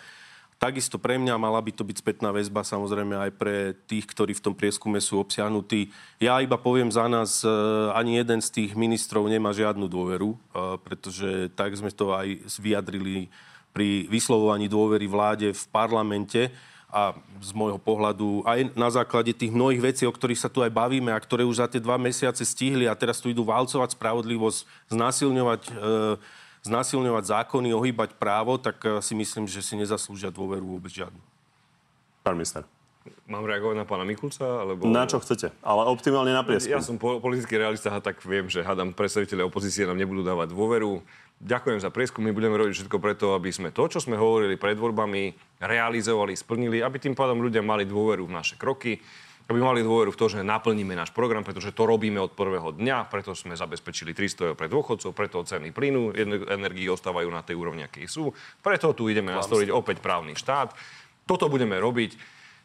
[0.64, 4.44] Takisto pre mňa mala by to byť spätná väzba, samozrejme aj pre tých, ktorí v
[4.48, 5.92] tom prieskume sú obsiahnutí.
[6.24, 7.52] Ja iba poviem za nás, e,
[7.92, 10.38] ani jeden z tých ministrov nemá žiadnu dôveru, e,
[10.80, 13.28] pretože tak sme to aj vyjadrili
[13.76, 16.48] pri vyslovovaní dôvery vláde v parlamente
[16.88, 17.12] a
[17.44, 21.12] z môjho pohľadu aj na základe tých mnohých vecí, o ktorých sa tu aj bavíme
[21.12, 24.64] a ktoré už za tie dva mesiace stihli a teraz tu idú valcovať spravodlivosť,
[24.96, 25.72] znásilňovať, e,
[26.64, 31.20] znásilňovať zákony, ohýbať právo, tak e, si myslím, že si nezaslúžia dôveru vôbec žiadnu.
[32.24, 32.64] Pán minister.
[33.28, 34.64] Mám reagovať na pána Mikulca?
[34.64, 34.88] Alebo...
[34.88, 35.52] Na čo chcete?
[35.60, 36.72] Ale optimálne na prieskum.
[36.72, 40.56] Ja som po- politický realista a tak viem, že hádam predstaviteľe opozície nám nebudú dávať
[40.56, 41.04] dôveru.
[41.44, 44.80] Ďakujem za prieskum, my budeme robiť všetko preto, aby sme to, čo sme hovorili pred
[44.80, 49.04] voľbami, realizovali, splnili, aby tým pádom ľudia mali dôveru v naše kroky,
[49.44, 53.12] aby mali dôveru v to, že naplníme náš program, pretože to robíme od prvého dňa,
[53.12, 57.60] preto sme zabezpečili 300 eur pre dôchodcov, preto ceny plynu, ener- energii ostávajú na tej
[57.60, 58.32] úrovni, aké sú,
[58.64, 60.72] preto tu ideme nastoliť opäť právny štát.
[61.28, 62.16] Toto budeme robiť.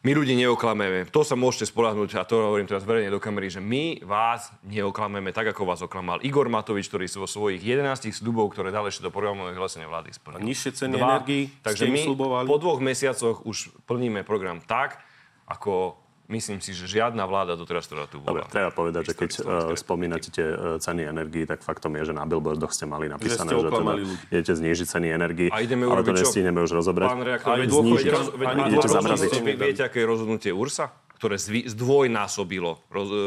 [0.07, 1.11] My ľudí neoklameme.
[1.11, 5.35] To sa môžete spolahnúť, a to hovorím teraz verejne do kamery, že my vás neoklameme
[5.35, 9.11] tak, ako vás oklamal Igor Matovič, ktorý vo svojich 11 sľubov, ktoré dal ešte do
[9.11, 10.39] programového vyhlásenia vlády, splnil.
[10.39, 11.19] A nižšie ceny Dva.
[11.19, 12.47] energií Takže my sľubovali?
[12.47, 15.03] po dvoch mesiacoch už plníme program tak,
[15.51, 15.99] ako
[16.29, 18.45] myslím si, že žiadna vláda doteraz, ktorá tu bola.
[18.45, 22.15] Dobre, treba povedať, že keď uh, spomínate tie uh, ceny energií, tak faktom je, že
[22.15, 23.93] na billboardoch ste mali napísané, ste že, teda
[24.31, 27.09] idete znížiť ceny energií, A ideme ale to nestihneme už rozobrať.
[27.09, 29.31] Pán reaktor, veď dôchodcom, veď roz- veď idete má zamraziť.
[29.33, 30.87] rozhodnutie, vie- Viete, aké je rozhodnutie URSA?
[31.19, 33.19] Ktoré zvy, zdvojnásobilo roz, e,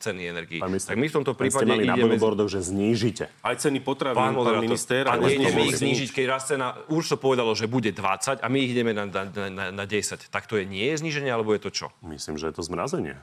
[0.00, 0.58] ceny energií.
[0.64, 2.16] Pán minister, Tak my v tomto prípade mali na ideme...
[2.16, 3.28] billboardoch, že znížite.
[3.44, 5.04] Aj ceny potravín, Pán pán, minister.
[5.04, 8.58] a nejdeme ich znížiť, keď raz cena, už to povedalo, že bude 20 a my
[8.64, 10.32] ich ideme na, na, na, na 10.
[10.32, 11.86] Tak to je nie je zníženie, alebo je to čo?
[12.00, 13.20] Myslím, že je to zmrazenie.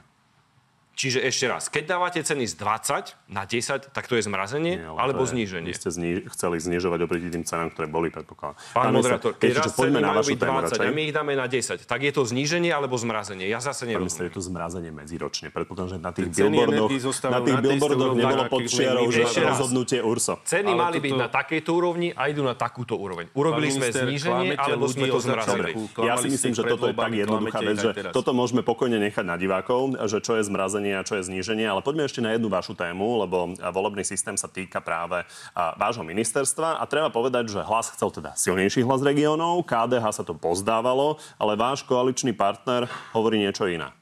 [0.92, 4.86] Čiže ešte raz, keď dávate ceny z 20 na 10, tak to je zmrazenie Nie,
[4.86, 5.64] ale alebo je- zníženie.
[5.64, 8.60] Vy ste zni- chceli znižovať oproti tým cenám, ktoré boli, predpokladám.
[8.70, 10.84] Pán moderátor, keď raz ceny na majú vašu byť tému 20 radšej.
[10.84, 13.48] a my ich dáme na 10, tak je to zníženie alebo zmrazenie?
[13.48, 15.48] Ja zase Pán minister, je to zmrazenie medziročne.
[15.48, 16.90] Predpokladám, že na tých Ceny billboardoch,
[17.24, 20.34] na tých na billboardoch nebolo pod čiarou, že rozhodnutie URSO.
[20.44, 23.32] Ceny Ale mali byť toto- na takejto úrovni a idú na takúto úroveň.
[23.32, 25.72] Urobili sme zníženie, alebo sme to zmrazili.
[25.98, 29.40] Ja si myslím, že toto je tak jednoduchá vec, že toto môžeme pokojne nechať na
[29.40, 31.62] divákov, že čo je zmrazenie a čo je zníženie.
[31.62, 35.22] Ale poďme ešte na jednu vašu tému, lebo volebný systém sa týka práve
[35.54, 36.82] vášho ministerstva.
[36.82, 41.54] A treba povedať, že hlas chcel teda silnejší hlas regiónov, KDH sa to pozdávalo, ale
[41.54, 43.94] váš koaličný partner hovorí niečo iné.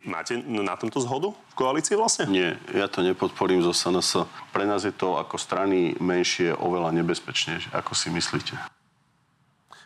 [0.00, 2.24] Máte na tomto zhodu v koalícii vlastne?
[2.24, 4.24] Nie, ja to nepodporím zo SNS.
[4.48, 7.68] Pre nás je to ako strany menšie oveľa nebezpečnejšie.
[7.76, 8.56] Ako si myslíte?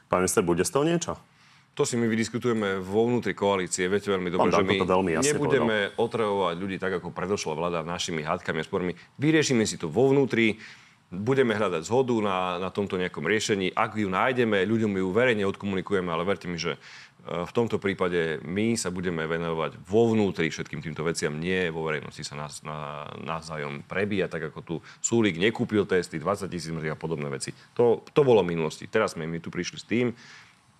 [0.06, 1.18] Pán minister, bude z toho niečo?
[1.74, 3.90] To si my vydiskutujeme vo vnútri koalície.
[3.90, 7.82] Viete veľmi dobre, že my to veľmi jasne nebudeme otravovať ľudí tak, ako predošla vláda
[7.82, 8.92] našimi hádkami a spormi.
[9.18, 10.62] Vyriešime si to vo vnútri.
[11.14, 13.74] budeme hľadať zhodu na, na tomto nejakom riešení.
[13.74, 16.78] Ak ju nájdeme, ľuďom ju verejne odkomunikujeme, ale verte mi, že
[17.24, 22.20] v tomto prípade my sa budeme venovať vo vnútri všetkým týmto veciam, nie vo verejnosti
[22.20, 27.32] sa nás, na, navzájom prebíja, tak ako tu Súlik nekúpil testy, 20 tisíc a podobné
[27.32, 27.56] veci.
[27.80, 28.84] To, to bolo v minulosti.
[28.84, 30.12] Teraz sme my tu prišli s tým,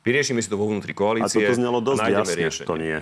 [0.05, 1.40] vyriešime si to vo vnútri koalície.
[1.40, 2.68] A toto znelo dosť jasne, riešenie.
[2.68, 2.96] to nie.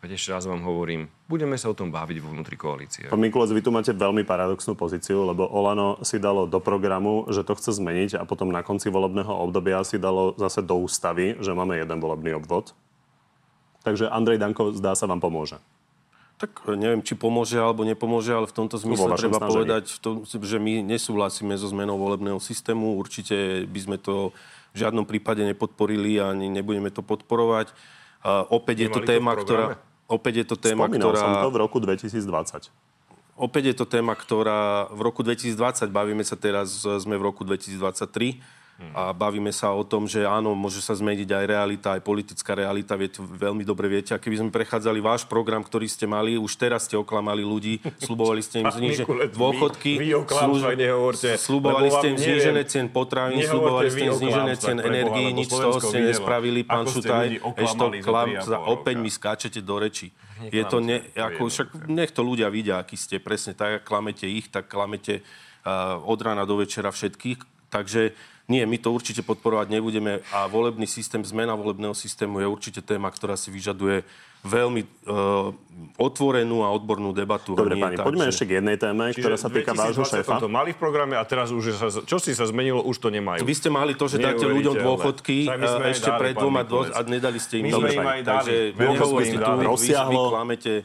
[0.00, 3.12] Veď ešte raz vám hovorím, budeme sa o tom baviť vo vnútri koalície.
[3.12, 7.44] Pán Mikulec, vy tu máte veľmi paradoxnú pozíciu, lebo Olano si dalo do programu, že
[7.44, 11.52] to chce zmeniť a potom na konci volebného obdobia si dalo zase do ústavy, že
[11.52, 12.72] máme jeden volebný obvod.
[13.84, 15.60] Takže Andrej Danko zdá sa vám pomôže.
[16.40, 19.52] Tak neviem, či pomôže alebo nepomôže, ale v tomto zmysle treba snažení.
[19.52, 22.96] povedať, v tom, že my nesúhlasíme so zmenou volebného systému.
[22.96, 24.32] Určite by sme to
[24.70, 27.74] v žiadnom prípade nepodporili a ani nebudeme to podporovať.
[28.20, 29.64] Uh, opäť Nemali je to téma, to ktorá...
[30.10, 31.20] Opäť je to téma, Spomínal ktorá...
[31.22, 32.66] som to v roku 2020.
[33.40, 38.42] Opäť je to téma, ktorá v roku 2020, bavíme sa teraz, sme v roku 2023,
[38.96, 42.96] a bavíme sa o tom, že áno, môže sa zmeniť aj realita, aj politická realita,
[42.96, 44.16] viete, veľmi dobre viete.
[44.16, 48.40] A keby sme prechádzali váš program, ktorý ste mali, už teraz ste oklamali ľudí, slubovali
[48.40, 54.04] ste im znížené dôchodky, vy, vy nehovorte, slubovali ste im znížené cien potravín, slubovali ste
[54.08, 57.36] im znížené cien energií, nič z toho ste nespravili, pán Šutaj.
[57.60, 58.28] Ešte klam,
[58.64, 60.10] opäť mi skáčete do reči.
[60.48, 64.48] Je to ne, ako, však nech to ľudia vidia, aký ste presne tak, klamete ich,
[64.48, 67.68] tak klamete uh, od rána do večera všetkých.
[67.68, 68.16] Takže
[68.50, 73.06] nie, my to určite podporovať nebudeme a volebný systém, zmena volebného systému je určite téma,
[73.06, 74.02] ktorá si vyžaduje
[74.40, 75.52] veľmi uh,
[76.00, 77.52] otvorenú a odbornú debatu.
[77.52, 78.30] Dobre, pani, tak, poďme že...
[78.32, 80.40] ešte k jednej téme, Čiže ktorá sa týka vášho šéfa.
[80.40, 83.44] to mali v programe a teraz už, sa, čo si sa zmenilo, už to nemajú.
[83.44, 85.44] Vy ste mali to, že dáte ľuďom dôchodky
[85.92, 87.68] ešte pred dvoma dvo- a nedali ste im.
[87.68, 88.50] My sme im aj dali.
[88.72, 90.22] Takže rozsiahlo,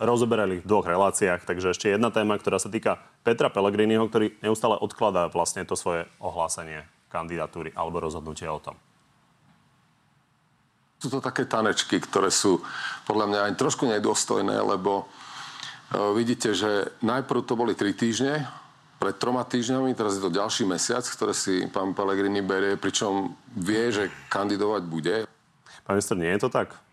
[0.03, 4.75] rozoberali v dvoch reláciách, takže ešte jedna téma, ktorá sa týka Petra Pellegriniho, ktorý neustále
[4.75, 8.75] odkladá vlastne to svoje ohlásenie kandidatúry alebo rozhodnutia o tom?
[10.99, 12.59] Sú to také tanečky, ktoré sú
[13.07, 15.05] podľa mňa aj trošku nedôstojné, lebo e,
[16.11, 18.43] vidíte, že najprv to boli tri týždne,
[18.95, 23.91] pred troma týždňami, teraz je to ďalší mesiac, ktoré si pán Pellegrini berie, pričom vie,
[23.91, 25.15] že kandidovať bude.
[25.83, 26.84] Pán minister, nie je to tak?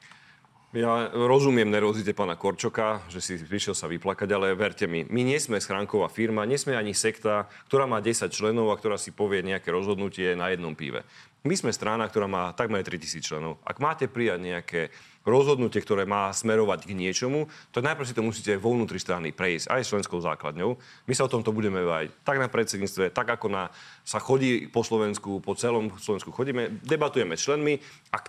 [0.73, 5.37] Ja rozumiem nervozite pána Korčoka, že si prišiel sa vyplakať, ale verte mi, my nie
[5.37, 9.45] sme schránková firma, nie sme ani sekta, ktorá má 10 členov a ktorá si povie
[9.45, 11.05] nejaké rozhodnutie na jednom pive.
[11.45, 13.61] My sme strana, ktorá má takmer 3000 členov.
[13.68, 14.81] Ak máte prijať nejaké
[15.29, 19.68] rozhodnutie, ktoré má smerovať k niečomu, to najprv si to musíte vo vnútri strany prejsť
[19.68, 20.81] aj s členskou základňou.
[21.05, 23.68] My sa o tomto budeme báť tak na predsedníctve, tak ako na,
[24.09, 27.77] sa chodí po Slovensku, po celom Slovensku chodíme, debatujeme s členmi
[28.09, 28.25] a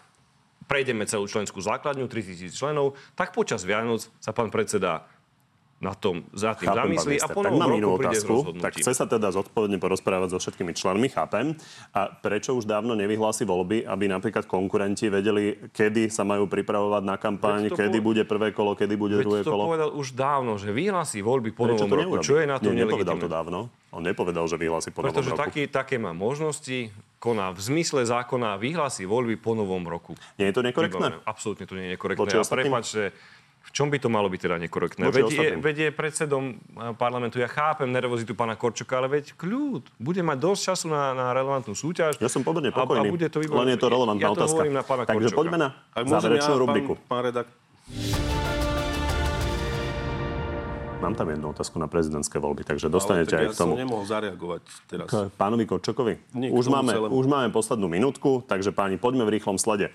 [0.66, 5.06] prejdeme celú členskú základňu, 3000 členov, tak počas Vianoc sa pán predseda
[5.84, 8.36] na tom za tým chápem, zamyslí a po novom roku príde otázku.
[8.64, 11.60] Tak chce sa teda zodpovedne porozprávať so všetkými členmi, chápem.
[11.92, 17.20] A prečo už dávno nevyhlási voľby, aby napríklad konkurenti vedeli, kedy sa majú pripravovať na
[17.20, 18.06] kampaň, kedy po...
[18.08, 19.64] bude prvé kolo, kedy bude Veď druhé to kolo?
[19.76, 22.24] povedal už dávno, že vyhlási voľby po prečo novom roku.
[22.24, 23.68] Čo je na to Nie, nepovedal to dávno.
[23.92, 25.52] On nepovedal, že vyhlási po Pretože novom roku.
[25.52, 30.20] Pretože také má možnosti, koná v zmysle zákona, vyhlási voľby po novom roku.
[30.36, 31.24] Nie je to nekorektné?
[31.24, 32.28] Absolútne to nie je nekorektné.
[32.28, 33.16] a prepáčte,
[33.64, 35.08] v čom by to malo byť teda nekorektné?
[35.08, 39.88] Veď je, veď je predsedom eh, parlamentu, ja chápem nervozitu pána Korčoka, ale veď kľud,
[40.04, 42.20] bude mať dosť času na, na relevantnú súťaž.
[42.20, 44.68] Ja som pomerne pokojný, a, a bude to len je to relevantná ja otázka.
[44.68, 45.40] Na pána Takže Korčoka.
[45.40, 46.94] poďme na záverečnú ja, rubriku.
[47.08, 47.48] Pán, pán redak...
[51.04, 53.76] Mám tam jednu otázku na prezidentské voľby, takže dostanete aj ja k tomu.
[53.76, 55.08] Ja som nemohol zareagovať teraz.
[55.12, 56.16] K pánovi Korčokovi?
[56.32, 59.92] už máme, už máme poslednú minútku, takže páni, poďme v rýchlom slede.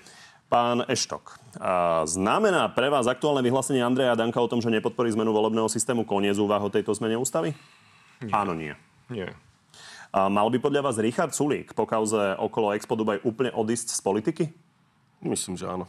[0.49, 1.37] Pán Eštok,
[2.09, 6.37] znamená pre vás aktuálne vyhlásenie Andreja Danka o tom, že nepodporí zmenu volebného systému koniec
[6.41, 7.53] úvah o tejto zmene ústavy?
[8.21, 8.33] Nie.
[8.33, 8.73] Áno, nie.
[9.09, 9.33] Nie.
[10.09, 14.01] A mal by podľa vás Richard Sulík po kauze okolo Expo Dubaj úplne odísť z
[14.01, 14.43] politiky?
[15.21, 15.85] Myslím, že áno.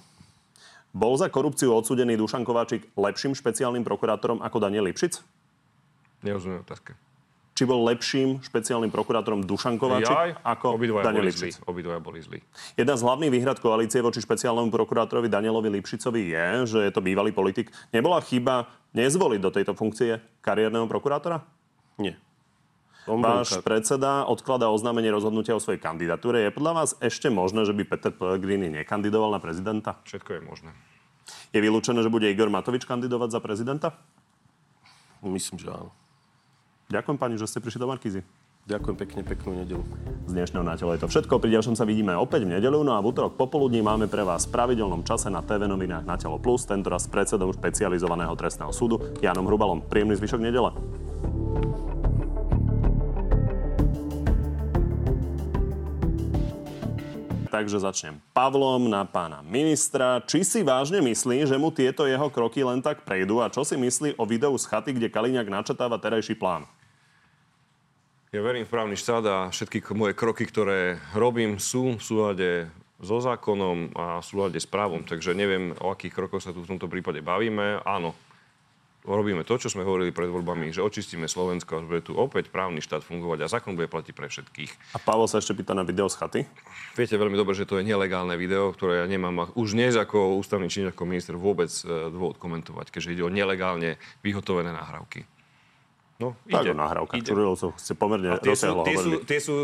[0.91, 5.23] Bol za korupciu odsudený Dušan Kováčik lepším špeciálnym prokurátorom ako Daniel Lipšic?
[6.27, 6.99] Nerozumiem otázke
[7.61, 11.61] či bol lepším špeciálnym prokurátorom Dušan Kováčik Jaj, ako obidvaja Daniel Lipšic.
[11.61, 11.69] Zlí.
[11.69, 12.41] Obidvaja boli zlí.
[12.73, 17.37] Jedna z hlavných výhrad koalície voči špeciálnemu prokurátorovi Danielovi Lipšicovi je, že je to bývalý
[17.37, 17.69] politik.
[17.93, 18.65] Nebola chyba
[18.97, 21.45] nezvoliť do tejto funkcie kariérneho prokurátora?
[22.01, 22.17] Nie.
[23.09, 26.45] Váš predseda odkladá oznámenie rozhodnutia o svojej kandidatúre.
[26.45, 29.97] Je podľa vás ešte možné, že by Peter Pellegrini nekandidoval na prezidenta?
[30.05, 30.71] Všetko je možné.
[31.51, 33.89] Je vylúčené, že bude Igor Matovič kandidovať za prezidenta?
[35.25, 35.93] Myslím, že áno.
[36.91, 38.21] Ďakujem pani, že ste prišli do Markízy.
[38.69, 39.85] Ďakujem pekne, peknú nedelu.
[40.29, 41.41] Z dnešného na je to všetko.
[41.41, 44.47] Pri ďalšom sa vidíme opäť v nedelu, no a v útorok popoludní máme pre vás
[44.47, 49.01] v pravidelnom čase na TV novinách na Telo Plus, tentoraz s predsedom špecializovaného trestného súdu
[49.25, 49.81] Janom Hrubalom.
[49.89, 50.71] Príjemný zvyšok nedele.
[57.51, 60.23] Takže začnem Pavlom na pána ministra.
[60.23, 63.75] Či si vážne myslí, že mu tieto jeho kroky len tak prejdú a čo si
[63.75, 66.71] myslí o videu z chaty, kde Kaliňák načatáva terajší plán?
[68.31, 72.51] Ja verím v právny štát a všetky moje kroky, ktoré robím, sú v súlade
[73.03, 75.03] so zákonom a v súlade s právom.
[75.03, 77.83] Takže neviem, o akých krokoch sa tu v tomto prípade bavíme.
[77.83, 78.15] Áno,
[79.05, 82.85] robíme to, čo sme hovorili pred voľbami, že očistíme Slovensko a bude tu opäť právny
[82.85, 84.97] štát fungovať a zákon bude platiť pre všetkých.
[84.97, 86.41] A Pavel sa ešte pýta na video z chaty.
[86.97, 90.69] Viete veľmi dobre, že to je nelegálne video, ktoré ja nemám už dnes ako ústavný
[90.69, 95.40] činiteľ, ako minister vôbec e, dôvod komentovať, keďže ide o nelegálne vyhotovené nahrávky.
[96.21, 96.77] No, tak ide.
[96.77, 97.17] nahrávka.
[97.17, 99.55] Čurilovcov ste pomerne tie sú, tie, sú, tie sú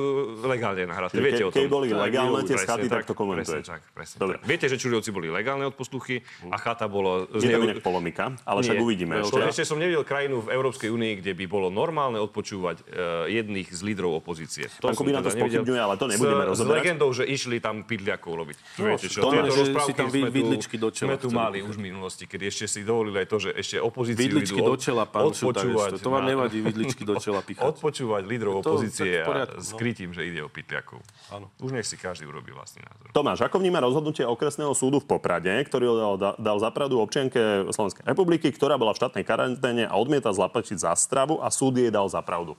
[0.40, 1.20] legálne nahraté.
[1.20, 1.61] Viete ke, o tom.
[1.61, 3.61] Keď boli legálne tie chaty, tak to komentuje.
[3.61, 4.40] Presne, tak, presne Dobre.
[4.40, 4.48] Tak.
[4.48, 7.28] Viete, že Čurilovci boli legálne od posluchy a chata bolo...
[7.36, 9.20] Je to inak polemika, ale však uvidíme.
[9.20, 9.36] Ešte.
[9.52, 13.80] ešte som nevidel krajinu v Európskej únii, kde by bolo normálne odpočúvať uh, jedných z
[13.84, 14.72] lídrov opozície.
[14.80, 16.72] To Pán Kubina to teda spochybňuje, ale to nebudeme rozoberať.
[16.72, 18.57] S legendou, že išli tam pidliakov loviť.
[18.80, 19.28] No, viete čo?
[19.28, 19.92] Tieto rozprávky
[20.96, 24.40] sme tu mali už v minulosti, keď ešte si dovolili aj to, že ešte opozíciu
[24.40, 26.00] idú odpočúvať.
[26.00, 27.66] To vám nevadí vidličky do začala pichať.
[27.66, 29.78] Odpočúvať lídrov opozície a s no.
[29.78, 31.03] krytím, že ide o pytliakov.
[31.59, 33.11] Už nech si každý urobí vlastný názor.
[33.11, 38.49] Tomáš, ako vníma rozhodnutie okresného súdu v Poprade, ktorý dal, dal zapravdu občianke Slovenskej republiky,
[38.55, 42.55] ktorá bola v štátnej karanténe a odmieta zaplatiť za stravu a súd jej dal zapravdu?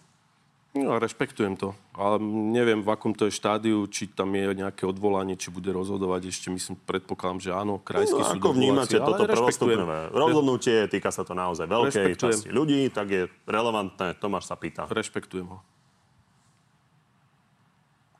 [0.75, 1.73] No, rešpektujem to.
[1.95, 2.19] Ale
[2.51, 6.51] neviem, v akom to je štádiu, či tam je nejaké odvolanie, či bude rozhodovať ešte,
[6.53, 11.33] myslím, predpokladám, že áno, krajský no, súd ako vnímate toto prvostupňové rozhodnutie, týka sa to
[11.33, 14.19] naozaj veľkej časti ľudí, tak je relevantné.
[14.21, 14.85] Tomáš sa pýta.
[14.85, 15.63] Rešpektujem ho.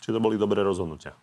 [0.01, 1.13] Či to boli dobré rozhodnutia?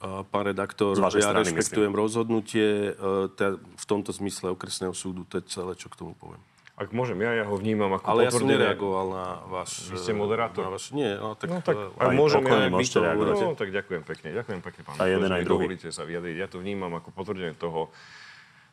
[0.00, 2.02] Pán redaktor, ja strany, rešpektujem myslím.
[2.04, 5.24] rozhodnutie e, v tomto zmysle okresného súdu.
[5.32, 6.40] To je celé, čo k tomu poviem.
[6.76, 9.88] Ak môžem, ja, ja ho vnímam ako Ale ja som nereagoval na váš...
[9.88, 10.68] Vy ste moderátor?
[10.68, 11.48] Na váš, nie, no tak...
[11.48, 13.36] No, tak aj môžem ja môžete reagovať.
[13.40, 14.94] No, tak ďakujem pekne, ďakujem pekne, pán.
[15.00, 15.72] A jeden aj druhý.
[15.88, 16.36] sa vyjadriť.
[16.36, 17.88] Ja to vnímam ako potvrdenie toho,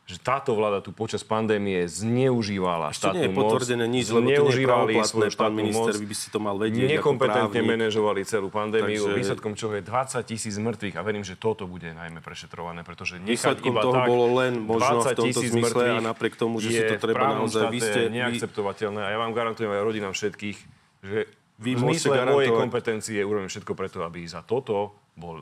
[0.04, 4.52] že táto vláda tu počas pandémie zneužívala Ešte štátnu nie je potvrdené nič, lebo to
[4.52, 9.16] nie je pán minister, vy by si to mal vedieť Nekompetentne manažovali celú pandémiu, Takže...
[9.16, 11.00] výsledkom čoho je 20 tisíc mŕtvych.
[11.00, 15.00] A verím, že toto bude najmä prešetrované, pretože výsledkom iba toho tak, bolo len možno
[15.00, 17.72] v tomto zmysle a napriek tomu, že si to treba naozaj...
[17.72, 19.00] Vy ste neakceptovateľné.
[19.00, 20.58] A ja vám garantujem aj rodinám všetkých,
[21.00, 21.18] že
[21.64, 25.40] vy v zmysle mojej kompetencie urobím všetko preto, aby za toto bol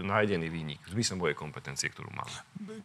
[0.00, 2.28] nájdený výnik v zmysle mojej kompetencie, ktorú mám.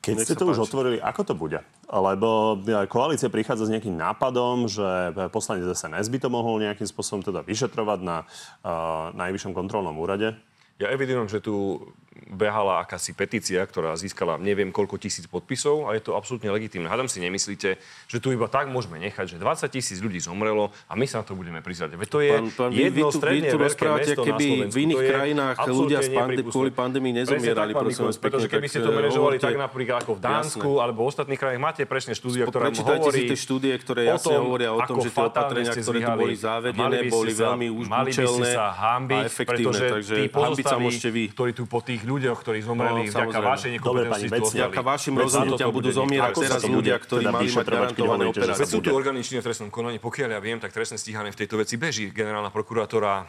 [0.03, 0.53] Keď Nech ste to páči.
[0.59, 1.59] už otvorili, ako to bude?
[1.87, 2.59] Lebo
[2.91, 7.99] koalícia prichádza s nejakým nápadom, že poslanec SNS by to mohol nejakým spôsobom teda vyšetrovať
[8.03, 10.35] na uh, najvyššom kontrolnom úrade.
[10.77, 11.81] Ja evidujem, že tu
[12.27, 16.89] behala akási petícia, ktorá získala neviem koľko tisíc podpisov a je to absolútne legitímne.
[16.89, 20.93] Hádam si nemyslíte, že tu iba tak môžeme nechať, že 20 tisíc ľudí zomrelo a
[20.97, 21.93] my sa na to budeme prizrať.
[21.93, 24.39] Veď to je pán, pán, jedno vy, tu, stredne vy tu veľké mesto keby na
[24.39, 24.73] Slovensku.
[24.73, 27.71] v iných krajinách ľudia z pande- kvôli pandémii nezomierali.
[27.75, 30.83] Tak, prosím, pekne, pretože keby ste to manažovali tak napríklad ako v Dánsku jasné.
[30.83, 34.69] alebo v ostatných krajinách, máte presne štúdia, ktorá hovorí si tie štúdie, ktoré jasne hovoria
[34.73, 39.79] o tom, že tie opatrenia, ktoré tu boli zavedené, boli veľmi účelné a efektívne.
[39.99, 41.23] Takže hambiť sa môžete vy.
[41.33, 45.91] Ktorí tu po tých ľuďoch, ktorí zomreli, no, vďaka vašej nekompetencii Vďaka vašim rozhodnutiam budú
[45.91, 48.63] zomierať teraz ľudia, ktorí teda mali mať garantované operácie.
[48.63, 51.59] Sú tu orgány činné v trestnom konaní, pokiaľ ja viem, tak trestné stíhanie v tejto
[51.59, 52.07] veci beží.
[52.15, 53.27] Generálna prokurátora,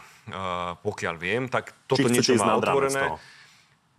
[0.79, 3.19] pokiaľ viem, tak toto niečo má otvorené.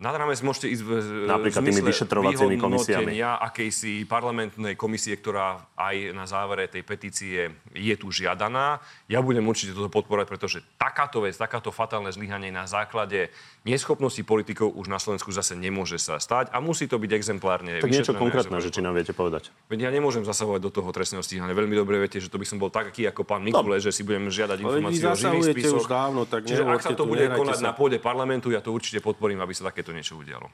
[0.00, 0.90] Nad rámec môžete ísť v,
[1.28, 3.20] Napríklad tými vyšetrovacími komisiami.
[3.20, 8.80] akejsi parlamentnej komisie, ktorá aj na závere tej petície je tu žiadaná.
[9.12, 13.28] Ja budem určite toto podporovať, pretože takáto vec, takáto fatálne zlyhanie na základe
[13.68, 17.84] neschopnosti politikov už na Slovensku zase nemôže sa stať a musí to byť exemplárne.
[17.84, 19.52] Tak niečo konkrétne, že či nám viete povedať.
[19.68, 21.52] Veď ja nemôžem zasahovať do toho trestného stíhania.
[21.52, 23.82] Veľmi dobre viete, že to by som bol taký ako pán Mikule, no.
[23.82, 25.84] že si budem žiadať informácie o živých spisoch.
[25.84, 27.64] Už dávno, tak Čiže ak sa to bude konať sa...
[27.68, 30.48] na pôde parlamentu, ja to určite podporím, aby sa takéto niečo udialo.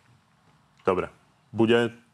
[0.82, 1.10] Dobre.
[1.54, 2.05] Bude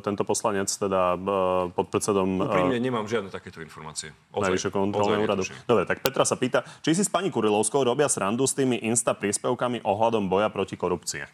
[0.00, 1.28] tento poslanec, teda e,
[1.74, 2.38] pod predsedom...
[2.38, 4.14] E, Úprimne nemám žiadne takéto informácie.
[4.30, 5.42] Najvyššie kontrolného úradu.
[5.66, 9.12] Dobre, tak Petra sa pýta, či si s pani Kurilovskou robia srandu s tými insta
[9.12, 11.26] príspevkami ohľadom boja proti korupcie?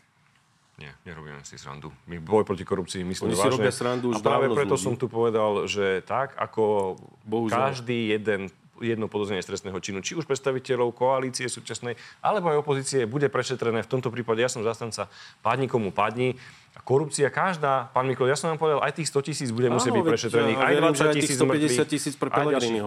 [0.80, 1.92] Nie, nerobíme si srandu.
[2.08, 3.54] My boj proti korupcii myslíme Oni si vážne.
[3.60, 6.96] robia srandu už A práve preto som tu povedal, že tak, ako
[7.28, 7.70] Bohužiaľ.
[7.70, 8.48] každý jeden
[8.82, 13.86] jedno podozrenie z trestného činu, či už predstaviteľov koalície súčasnej, alebo aj opozície, bude prešetrené.
[13.86, 15.06] V tomto prípade ja som zastanca
[15.40, 16.34] padni komu padni.
[16.82, 20.04] Korupcia každá, pán Mikol, ja som vám povedal, aj tých 100 tisíc bude musieť byť
[20.08, 21.84] prešetrených, aj 20 tisíc mŕtvych.
[21.86, 22.28] tisíc pre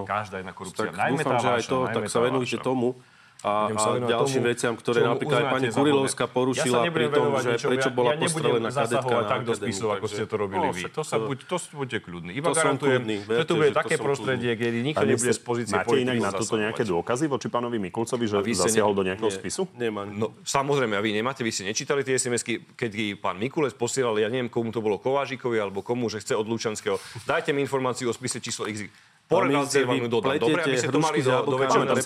[0.06, 0.89] každá jedna korupcia.
[0.89, 2.98] Tak najmä dúfam, že aj to, tak sa venujte tomu.
[3.46, 7.50] A, a ďalším tomu, veciam, ktoré napríklad aj pani Kurilovská porušila ja pri tom, že
[7.54, 10.68] ničomu, prečo ja- bola ja postrelená kadetka na tak do spisu, ako ste to robili
[10.74, 10.82] vy.
[10.89, 12.32] To sa to- buď, to buďte kľudní.
[12.34, 15.06] Iba to garantujem, kľudný, že verte, to bude že to také som prostredie, kedy nikto
[15.06, 19.06] nebude z pozície Máte inak na toto nejaké dôkazy voči pánovi Mikulcovi, že zasiahol do
[19.06, 19.70] nejakého spisu?
[19.78, 20.10] Nemám.
[20.10, 24.26] No, samozrejme, a vy nemáte, vy ste nečítali tie SMS-ky, keď pán Mikulec posielal, ja
[24.26, 26.98] neviem, komu to bolo, Kovážikovi alebo komu, že chce od Lučanského.
[27.30, 28.89] Dajte mi informáciu o spise číslo X.
[29.26, 30.32] Po Pán relácii minister, vám vy ju dodám.
[30.38, 31.97] Dobre, aby ste to mali do, do večerného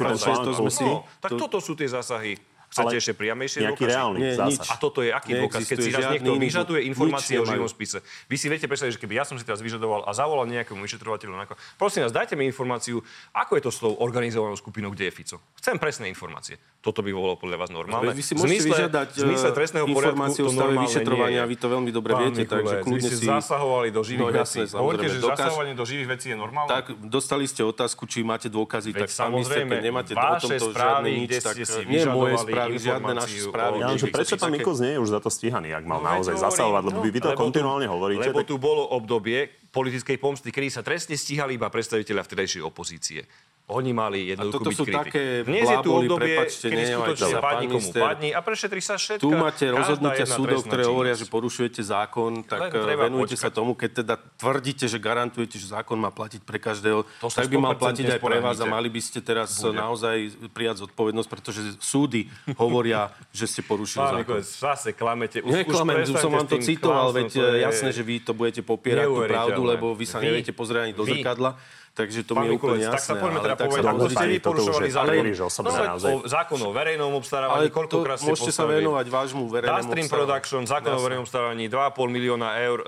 [0.79, 2.39] No, tak to- toto sú tie zásahy.
[2.69, 3.89] Chcete ešte priamejšie nejaký dôkazy?
[3.89, 4.49] reálny Nie, zásah.
[4.53, 4.69] nič.
[4.69, 7.97] A toto je aký dôkaz, keď si Neexistuje raz niekto vyžaduje informácie o živom spise.
[8.29, 11.33] Vy si viete predstaviť, že keby ja som si teraz vyžadoval a zavolal nejakému vyšetrovateľu,
[11.33, 13.01] na ko- prosím vás, dajte mi informáciu,
[13.33, 15.41] ako je to s tou organizovanou skupinou, kde je Fico.
[15.57, 16.61] Chcem presné informácie.
[16.79, 18.15] Toto by bolo podľa vás normálne.
[18.15, 21.49] Vy si môžete zmysle- vyžiadať zmysle eh, trestného poriadku informácie o to stave vyšetrovania, nie
[21.49, 24.59] vy to veľmi dobre Pán viete, takže kľudne ste si- zasahovali do živých No, vecí.
[24.63, 26.71] Hovoríte, že dokáž- zasahovanie do živých vecí je normálne?
[26.71, 30.79] Tak dostali ste otázku, či máte dôkazy, Veď tak samozrejme, keď nemáte o tomto správy,
[31.03, 33.75] žiadne nič, tak ste si nie moje vyžadovali správy, žiadne naše informáciu správy.
[33.77, 36.07] Ja že prečo pán také- Mikulc nie je už za to stíhaný, ak mal No,
[36.09, 38.23] naozaj zasahovať, lebo vy, to lebo tu- kontinuálne hovoríte.
[38.25, 43.27] Lebo tu bolo obdobie politickej pomsty, kedy sa trestne stíhali iba predstaviteľa vtedajšej opozície.
[43.69, 44.97] Oni mali jednoducho toto byť sú krytí.
[44.97, 49.21] také Dnes je tu obdobie, prepáčte, kedy skutočne padni komu padni a prešetrí sa všetko.
[49.21, 53.45] Tu máte rozhodnutia súdov, ktoré hovoria, že porušujete zákon, tak eh, venujte počkať.
[53.45, 57.45] sa tomu, keď teda tvrdíte, že garantujete, že zákon má platiť pre každého, To tak
[57.45, 59.77] by mal 100% platiť aj pre vás a mali by ste teraz Bude.
[59.77, 60.17] naozaj
[60.49, 62.25] prijať zodpovednosť, pretože súdy
[62.57, 64.41] hovoria, že ste porušili Pán zákon.
[64.41, 65.45] Zase klamete.
[65.45, 69.05] Už, Neklamem, už som vám to citoval, veď je jasné, že vy to budete popierať
[69.13, 71.53] tú pravdu, lebo vy sa neviete pozrieť ani do zrkadla,
[71.99, 73.19] takže to Pán mi je úplne Mikulec, tak sa jasné.
[73.19, 75.15] poďme teda povedať, sa ako ste vy porušovali zákon.
[75.59, 76.07] No, naozaj.
[76.07, 78.79] o zákon o verejnom obstarávaní, Ale koľkokrát ste môžete sa postavili.
[78.79, 80.07] venovať vášmu verejnému Dastream.
[80.07, 81.03] Production, zákon o Jasné.
[81.03, 82.85] verejnom obstarávaní 2,5 milióna eur e,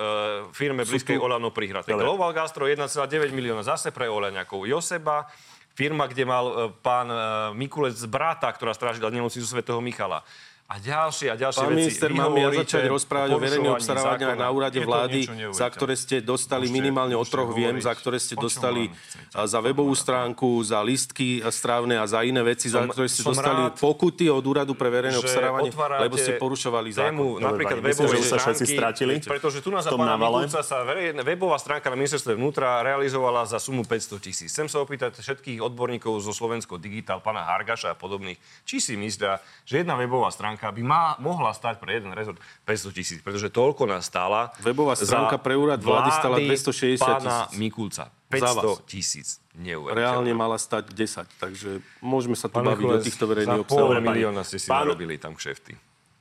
[0.55, 1.91] firme blízkej tu- Olano prihraté.
[1.91, 2.07] Dobre.
[2.07, 2.88] Global Gastro 1,9
[3.36, 4.64] milióna zase pre Olaňakov.
[4.64, 5.28] Joseba,
[5.74, 7.18] firma, kde mal e, pán e,
[7.59, 10.24] Mikulec brata, ktorá strážila nemocnicu svätého Michala.
[10.72, 11.80] A ďalšie a ďalšie Pán veci.
[11.84, 14.39] minister, Vy mám ja začať rozprávať o verejných zákona.
[14.39, 18.17] na úrade vlády, za ktoré ste dostali Môžete- minimálne od môžete troch viem, za ktoré
[18.24, 18.88] ste o dostali
[19.36, 23.67] za webovú stránku, za listky strávne a za iné veci, za Som- ktoré ste dostali
[23.67, 27.51] rád, pokuty od úradu pre verejné obstarávanie, lebo ste porušovali tému, zákon.
[27.51, 30.15] napríklad Dobre, že už sa všetci stránky, stratili pretože tu za tom pána.
[30.15, 34.47] Mikulca sa verejne, webová stránka na ministerstve vnútra realizovala za sumu 500 tisíc.
[34.47, 39.43] Chcem sa opýtať všetkých odborníkov zo Slovensko Digital, pána Hargaša a podobných, či si myslia,
[39.67, 43.88] že jedna webová stránka by má, mohla stať pre jeden rezort 500 tisíc, pretože toľko
[43.88, 47.57] nás stála Webová stránka pre úrad vlády stála vlády 260 pána tisíc.
[47.57, 48.03] Mikulca.
[48.30, 48.78] Za 500 vás.
[48.86, 49.28] tisíc.
[49.53, 49.97] Neuveriteľné.
[49.97, 53.66] Reálne mala stať 10, takže môžeme sa tu Pán baviť o Mikulec, týchto verejných Za
[53.66, 54.05] pol obstarávaniach.
[54.05, 55.74] milióna ste si Pán- narobili tam kšefty.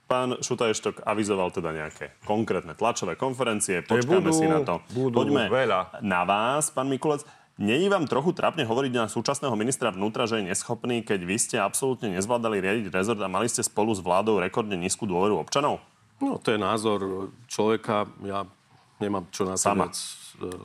[0.07, 4.83] Pán Šutajštok avizoval teda nejaké konkrétne tlačové konferencie, počkáme budú- si na to.
[4.91, 6.03] budú Poďme veľa.
[6.03, 7.23] na vás, pán Mikulec.
[7.61, 11.57] Není vám trochu trápne hovoriť na súčasného ministra vnútra, že je neschopný, keď vy ste
[11.61, 15.77] absolútne nezvládali riadiť rezort a mali ste spolu s vládou rekordne nízku dôveru občanov?
[16.25, 18.09] No, to je názor človeka.
[18.25, 18.49] Ja
[19.01, 19.89] nemám čo na Sama.
[19.89, 19.93] e,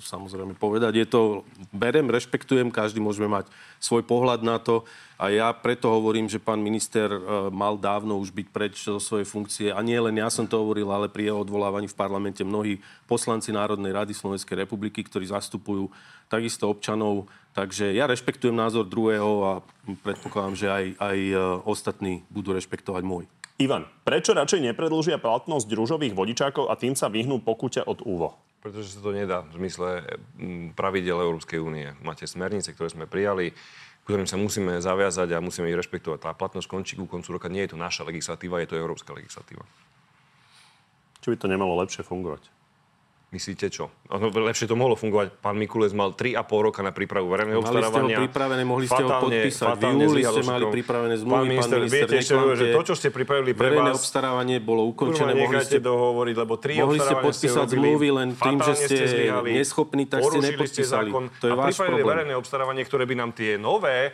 [0.03, 1.03] samozrejme povedať.
[1.03, 3.47] Je to, berem, rešpektujem, každý môžeme mať
[3.79, 4.83] svoj pohľad na to
[5.15, 7.19] a ja preto hovorím, že pán minister e,
[7.51, 10.91] mal dávno už byť preč zo svojej funkcie a nie len ja som to hovoril,
[10.91, 15.87] ale pri jeho odvolávaní v parlamente mnohí poslanci Národnej rady Slovenskej republiky, ktorí zastupujú
[16.28, 17.30] takisto občanov.
[17.55, 19.53] Takže ja rešpektujem názor druhého a
[20.03, 23.23] predpokladám, že aj, aj e, ostatní budú rešpektovať môj.
[23.55, 28.36] Ivan, prečo radšej nepredlžia platnosť rúžových vodičákov a tým sa vyhnú pokute od úvo?
[28.59, 30.03] Pretože sa to nedá v zmysle
[30.76, 31.95] pravidel Európskej únie.
[32.03, 33.55] Máte smernice, ktoré sme prijali,
[34.03, 36.28] ktorým sa musíme zaviazať a musíme ich rešpektovať.
[36.28, 37.47] Tá platnosť končí ku koncu roka.
[37.47, 39.63] Nie je to naša legislatíva, je to európska legislatíva.
[41.23, 42.64] Či by to nemalo lepšie fungovať?
[43.26, 43.91] Myslíte čo?
[44.13, 45.43] Ono, lepšie to mohlo fungovať.
[45.43, 48.17] Pán Mikulec mal 3,5 roka na prípravu verejného Mali ste ho obstarávania.
[48.21, 49.65] pripravené, mohli ste ho Fatálne- podpísať.
[49.65, 52.93] V júli ste mali pripravené zmluvy, Pán pán minister, minister, viete ešte, že to, čo
[52.95, 53.99] ste pripravili pre Verejné vás...
[53.99, 55.32] obstarávanie bolo Kurva, ukončené.
[55.36, 59.49] Mohli ste, dohovoriť, lebo tri mohli ste obstarávania podpísať zmluvy len tým, že ste zlyhali,
[59.53, 61.09] neschopní, tak ste nepodpísali.
[61.11, 62.05] zákon To je a váš problém.
[62.05, 64.13] verejné obstarávanie, ktoré by nám tie nové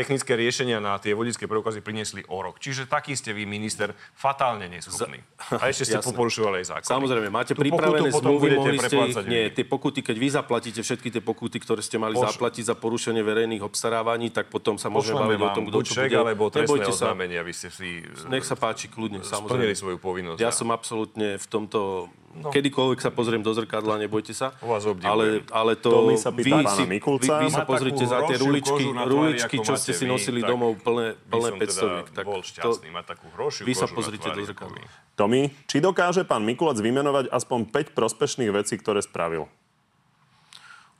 [0.00, 2.56] technické riešenia na tie vodické preukazy priniesli o rok.
[2.56, 5.20] Čiže taký ste vy, minister, fatálne neschopný.
[5.60, 6.16] A ešte ste Jasné.
[6.16, 6.88] porušovali aj zákon.
[6.88, 11.12] Samozrejme, máte Tú pripravené zmluvy, mohli ste ich, nie, tie pokuty, keď vy zaplatíte všetky
[11.12, 15.20] tie pokuty, ktoré ste mali Poš- zaplatiť za porušenie verejných obstarávaní, tak potom sa môžeme
[15.20, 16.16] baviť o tom, kto to bude.
[16.16, 18.00] alebo trestné oznámenie, aby ste si
[18.32, 19.76] nech sa páči, kľudne, samozrejme.
[19.76, 20.40] svoju povinnosť.
[20.40, 22.08] Ja som absolútne v tomto...
[22.30, 24.54] Kedykoľvek sa pozriem do zrkadla, nebojte sa.
[24.62, 25.10] U vás obdivujem.
[25.10, 25.90] ale, ale to...
[25.90, 27.42] To my sa pána Mikulca.
[27.42, 30.54] Vy, vy sa pozrite za tie ruličky, tvári, ruličky čo ste si vy, nosili tak
[30.54, 34.30] domov, plné, plné som 500 teda tak bol šťastný, mať takú hrošiu Vy sa pozrite
[34.30, 34.78] do zrkadla.
[34.78, 34.86] vy.
[35.18, 39.50] Tomi, či dokáže pán Mikulec vymenovať aspoň 5 prospešných vecí, ktoré spravil?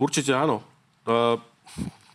[0.02, 0.66] Určite áno.
[1.06, 1.38] E,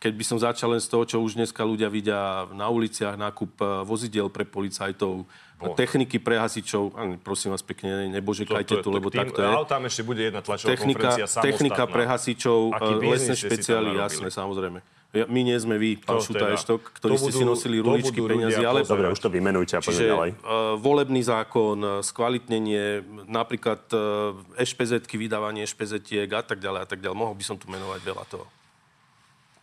[0.06, 3.58] keď by som začal len z toho, čo už dneska ľudia vidia na uliciach, nákup
[3.58, 5.74] e, vozidel pre policajtov, Bo.
[5.74, 6.93] techniky pre hasičov,
[7.26, 9.49] prosím vás pekne, nebožekajte tu, lebo takto je.
[9.49, 12.60] Ale tam ešte bude jedna tlačová technika, konferencia Technika pre hasičov,
[13.01, 14.86] lesné špeciály, jasné, samozrejme.
[15.16, 18.84] My nie sme vy, pán Šuta teda, Eštok, ktorí ste si nosili ruličky peniazy, ale...
[18.84, 20.30] Dobre, už to vymenujte a poďme ďalej.
[20.43, 26.99] Uh, volebný zákon, e, skvalitnenie, napríklad uh, ešpezetky, vydávanie ešpezetiek a tak ďalej a tak
[26.99, 27.16] ďalej.
[27.16, 28.43] Mohol by som tu menovať veľa toho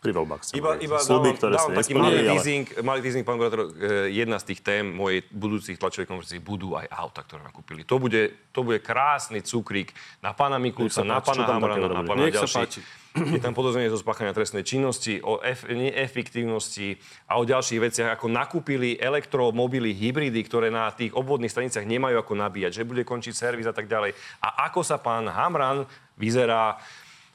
[0.03, 0.51] pri voľbách.
[0.51, 2.83] Iba, iba Sluby, dávam, ktoré dávam taký malý teasing, ale...
[2.83, 3.71] malý teasing, pán gubernátor,
[4.11, 7.87] jedna z tých tém mojej budúcich tlačových konferencií budú aj auta, ktoré nakúpili.
[7.87, 13.01] To bude, to bude krásny cukrík na pána Mikulca, na pána Hamrana, na pána ďalších.
[13.13, 16.97] Je tam podozrenie zo spáchania trestnej činnosti, o ef- neefektívnosti
[17.29, 22.33] a o ďalších veciach, ako nakúpili elektromobily, hybridy, ktoré na tých obvodných staniciach nemajú ako
[22.33, 24.17] nabíjať, že bude končiť servis a tak ďalej.
[24.41, 25.85] A ako sa pán Hamran
[26.17, 26.81] vyzerá,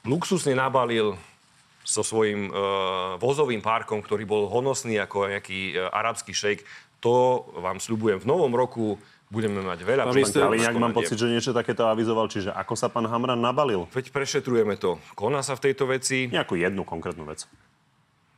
[0.02, 1.14] luxusne nabalil
[1.88, 6.60] so svojím uh, vozovým parkom, ktorý bol honosný ako nejaký uh, arabský šejk.
[7.00, 10.02] To vám sľubujem v novom roku budeme mať veľa.
[10.08, 13.84] Pán minister Kaliňák, mám pocit, že niečo takéto avizoval, čiže ako sa pán Hamran nabalil?
[13.92, 14.96] Veď prešetrujeme to.
[15.12, 16.32] Koná sa v tejto veci.
[16.32, 17.44] Nejakú jednu konkrétnu vec.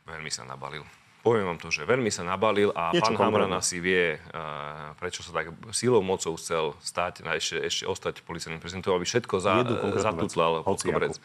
[0.07, 0.83] Veľmi sa nabalil.
[1.21, 5.21] Poviem vám to, že veľmi sa nabalil a Niečo pán Hamran asi vie, uh, prečo
[5.21, 9.61] sa tak silou mocou chcel stať, a ešte, ešte ostať policajným prezidentom, aby všetko za,
[10.01, 11.21] zatutlal pod koberec.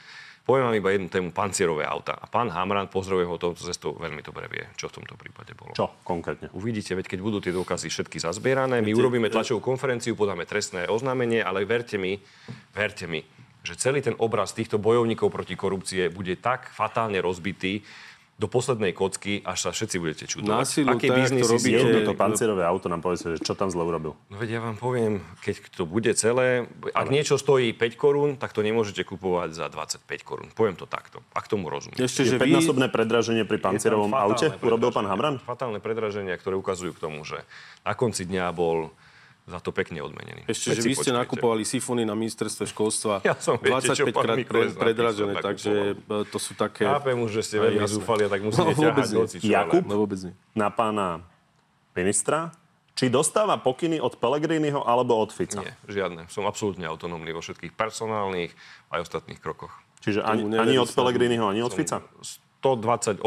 [0.46, 2.14] Poviem vám iba jednu tému, pancierové auta.
[2.22, 5.74] A pán Hamran, pozdravujem ho touto cestou, veľmi dobre vie, čo v tomto prípade bolo.
[5.74, 6.54] Čo konkrétne?
[6.54, 11.41] Uvidíte, veď keď budú tie dôkazy všetky zazbierané, my urobíme tlačovú konferenciu, podáme trestné oznámenie,
[11.41, 12.22] ale verte mi,
[12.78, 13.26] verte mi,
[13.66, 17.82] že celý ten obraz týchto bojovníkov proti korupcie bude tak fatálne rozbitý,
[18.36, 20.60] do poslednej kocky, až sa všetci budete čudovať.
[20.60, 21.80] Násilu, Aké tak, biznis to robíte...
[21.80, 24.12] Jedno to pancerové auto nám povedzte, že čo tam zle urobil.
[24.28, 27.16] No veď ja vám poviem, keď to bude celé, ak Ale...
[27.16, 30.52] niečo stojí 5 korún, tak to nemôžete kupovať za 25 korún.
[30.52, 31.96] Poviem to takto, ak tomu rozumiem.
[31.96, 32.94] Ešte, že 5-násobné vy...
[32.94, 35.40] predraženie pri pancerovom aute urobil pán Hamran?
[35.40, 37.40] Fatálne predraženia, ktoré ukazujú k tomu, že
[37.88, 38.92] na konci dňa bol
[39.46, 40.50] za to pekne odmenený.
[40.50, 41.22] Ešte, Veď že vy ste počujete.
[41.22, 46.38] nakupovali sifony na ministerstve školstva ja som, viete, 25 krát pre, predražené, takže e, to
[46.41, 46.89] sú také...
[46.89, 49.46] Chápem už, že ste veľmi zúfali a tak musíte no, ťahať hocičo.
[49.46, 50.34] Jakub, no, vôbec nie.
[50.58, 51.22] na pána
[51.93, 52.58] ministra,
[52.98, 55.62] či dostáva pokyny od Pelegriniho alebo od Fica?
[55.62, 56.26] Nie, žiadne.
[56.34, 58.50] Som absolútne autonómny vo všetkých personálnych
[58.89, 59.72] aj ostatných krokoch.
[60.02, 62.02] Čiže ani, ani od Pelegriniho, ani od Fica?
[62.66, 63.22] 128%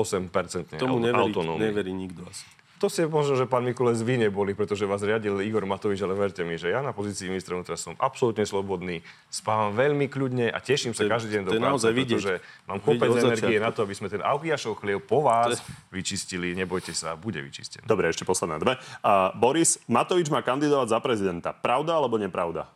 [0.83, 1.62] Tomu neverí, autonómny.
[1.71, 2.43] neverí nikto asi.
[2.79, 6.47] To ste možno, že pán Mikulec vy neboli, pretože vás riadil Igor Matovič, ale verte
[6.47, 10.95] mi, že ja na pozícii ministra vnútra som absolútne slobodný, spávam veľmi kľudne a teším
[10.95, 12.39] sa každý deň do práce, pretože
[12.70, 15.59] mám kopec energie na to, aby sme ten Augiašov chlieb po vás
[15.91, 16.55] vyčistili.
[16.55, 17.83] Nebojte sa, bude vyčistený.
[17.83, 18.79] Dobre, ešte posledné dve.
[19.03, 21.51] Uh, Boris, Matovič má kandidovať za prezidenta.
[21.51, 22.70] Pravda alebo nepravda?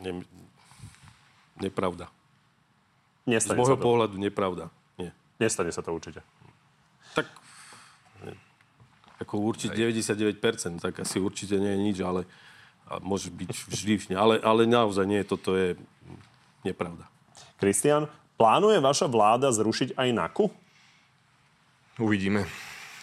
[0.00, 0.24] Ne,
[1.60, 2.08] nepravda.
[3.28, 4.72] Nestane Z môjho pohľadu nepravda.
[4.96, 5.12] Nie.
[5.36, 6.24] Nestane sa to určite.
[7.12, 7.28] Tak
[9.18, 12.22] ako určite 99%, tak asi určite nie je nič, ale
[12.88, 15.76] a môže byť vždy, ale, ale naozaj nie, toto je
[16.64, 17.04] nepravda.
[17.60, 18.08] Kristian,
[18.40, 20.44] plánuje vaša vláda zrušiť aj NAKU?
[22.00, 22.48] Uvidíme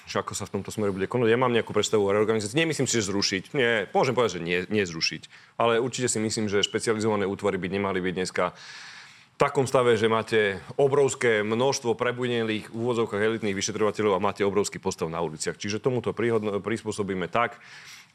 [0.05, 1.33] že ako sa v tomto smere bude konať.
[1.33, 2.61] Ja mám nejakú predstavu o reorganizácii.
[2.61, 3.57] Nemyslím si, že zrušiť.
[3.57, 5.57] Nie, môžem povedať, že nie, nie zrušiť.
[5.57, 8.53] Ale určite si myslím, že špecializované útvary by nemali byť dneska
[9.35, 14.79] v takom stave, že máte obrovské množstvo prebudnelých v úvodzovkách elitných vyšetrovateľov a máte obrovský
[14.79, 15.59] postav na uliciach.
[15.59, 16.15] Čiže tomuto
[16.63, 17.59] prispôsobíme tak,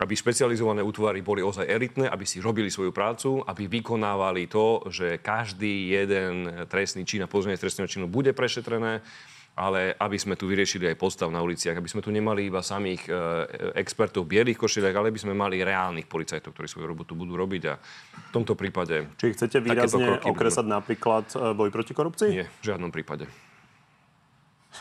[0.01, 5.21] aby špecializované útvary boli ozaj elitné, aby si robili svoju prácu, aby vykonávali to, že
[5.21, 9.05] každý jeden trestný čin a pozornosť trestného činu bude prešetrené,
[9.61, 13.05] ale aby sme tu vyriešili aj postav na uliciach, aby sme tu nemali iba samých
[13.05, 13.13] e,
[13.77, 17.63] expertov v bielých košiliach, ale aby sme mali reálnych policajtov, ktorí svoju robotu budú robiť
[17.69, 19.05] a v tomto prípade...
[19.21, 20.77] Či chcete výrazne okresať budú...
[20.81, 22.29] napríklad e, boj proti korupcii?
[22.33, 23.29] Nie, v žiadnom prípade.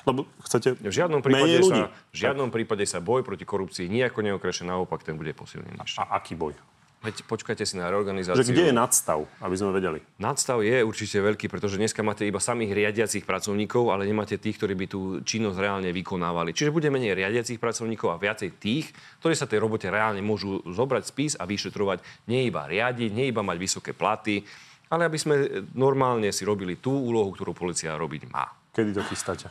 [0.08, 4.64] Lebo chcete v žiadnom prípade sa, V žiadnom prípade sa boj proti korupcii nejako neokreše,
[4.64, 5.76] naopak ten bude posilnený.
[5.76, 6.56] A, a aký boj?
[7.00, 8.44] Veď počkajte si na reorganizáciu.
[8.44, 10.04] Že kde je nadstav, aby sme vedeli?
[10.20, 14.76] Nadstav je určite veľký, pretože dneska máte iba samých riadiacich pracovníkov, ale nemáte tých, ktorí
[14.76, 16.52] by tú činnosť reálne vykonávali.
[16.52, 18.92] Čiže bude menej riadiacich pracovníkov a viacej tých,
[19.24, 23.48] ktorí sa tej robote reálne môžu zobrať spis a vyšetrovať nie iba riadiť, nie iba
[23.48, 24.44] mať vysoké platy,
[24.92, 25.36] ale aby sme
[25.80, 28.44] normálne si robili tú úlohu, ktorú policia robiť má.
[28.76, 29.48] Kedy to chystáte?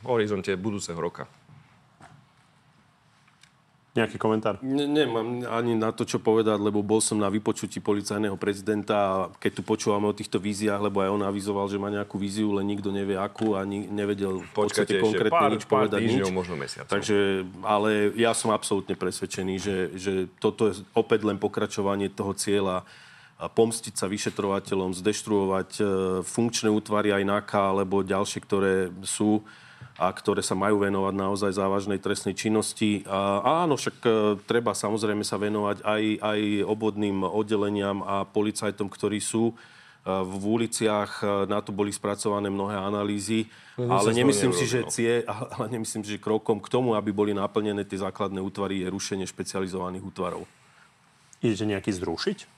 [0.00, 1.28] V horizonte budúceho roka.
[3.98, 4.62] Nejaký komentár?
[4.62, 9.14] Ne, nemám ani na to, čo povedať, lebo bol som na vypočutí policajného prezidenta a
[9.34, 12.70] keď tu počúvame o týchto víziách, lebo aj on avizoval, že má nejakú víziu, len
[12.70, 16.00] nikto nevie akú a ni- nevedel v podstate konkrétne pár, nič pár povedať.
[16.06, 16.38] Týždňov, nič.
[16.38, 16.90] možno mesiacov.
[16.94, 17.18] Takže,
[17.66, 22.86] ale ja som absolútne presvedčený, že, že toto je opäť len pokračovanie toho cieľa
[23.38, 25.82] pomstiť sa vyšetrovateľom, zdeštruovať e,
[26.26, 29.46] funkčné útvary aj NAKA alebo ďalšie, ktoré sú
[29.98, 33.02] a ktoré sa majú venovať naozaj závažnej trestnej činnosti.
[33.10, 34.10] A áno, však e,
[34.46, 39.54] treba samozrejme sa venovať aj, aj obvodným oddeleniam a policajtom, ktorí sú e,
[40.06, 41.10] v uliciach.
[41.18, 43.50] E, na to boli spracované mnohé analýzy.
[43.74, 44.94] No, ale nemyslím si, že neurobi, no.
[44.94, 45.12] cie,
[45.58, 49.26] ale nemyslím si, že krokom k tomu, aby boli naplnené tie základné útvary, je rušenie
[49.26, 50.46] špecializovaných útvarov.
[51.42, 52.57] Idete nejaký zrušiť?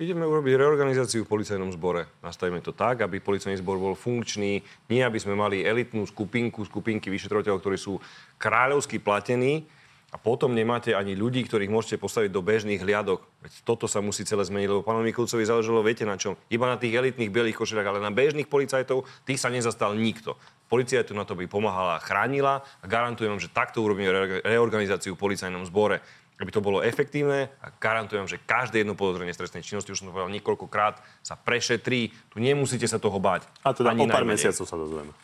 [0.00, 2.08] Ideme urobiť reorganizáciu v policajnom zbore.
[2.24, 4.64] Nastavíme to tak, aby policajný zbor bol funkčný.
[4.88, 8.00] Nie, aby sme mali elitnú skupinku, skupinky vyšetrovateľov, ktorí sú
[8.40, 9.68] kráľovsky platení
[10.08, 13.20] a potom nemáte ani ľudí, ktorých môžete postaviť do bežných hliadok.
[13.44, 16.40] Veď toto sa musí celé zmeniť, lebo pánovi Mikulcovi záležalo, viete na čom?
[16.48, 20.40] Iba na tých elitných bielých košelách, ale na bežných policajtov tých sa nezastal nikto.
[20.72, 25.16] Polícia tu na to by pomáhala, chránila a garantujem vám, že takto urobíme re- reorganizáciu
[25.16, 26.00] v policajnom zbore
[26.42, 30.10] aby to bolo efektívne a garantujem, že každé jedno podozrenie z trestnej činnosti, už som
[30.10, 32.10] to povedal niekoľkokrát, sa prešetrí.
[32.34, 33.46] Tu nemusíte sa toho báť.
[33.62, 34.42] A teda Ani o pár najmenej.
[34.42, 35.14] mesiacov sa dozvieme.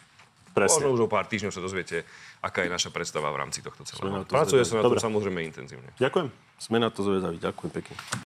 [0.55, 0.87] Presne.
[0.87, 2.07] Možno už o pár týždňov sa dozviete,
[2.43, 4.23] aká je naša predstava v rámci tohto celého.
[4.23, 5.91] to Pracuje sa na to samozrejme intenzívne.
[5.99, 6.31] Ďakujem.
[6.59, 7.39] Sme na to zvedaví.
[7.39, 7.95] Ďakujem pekne.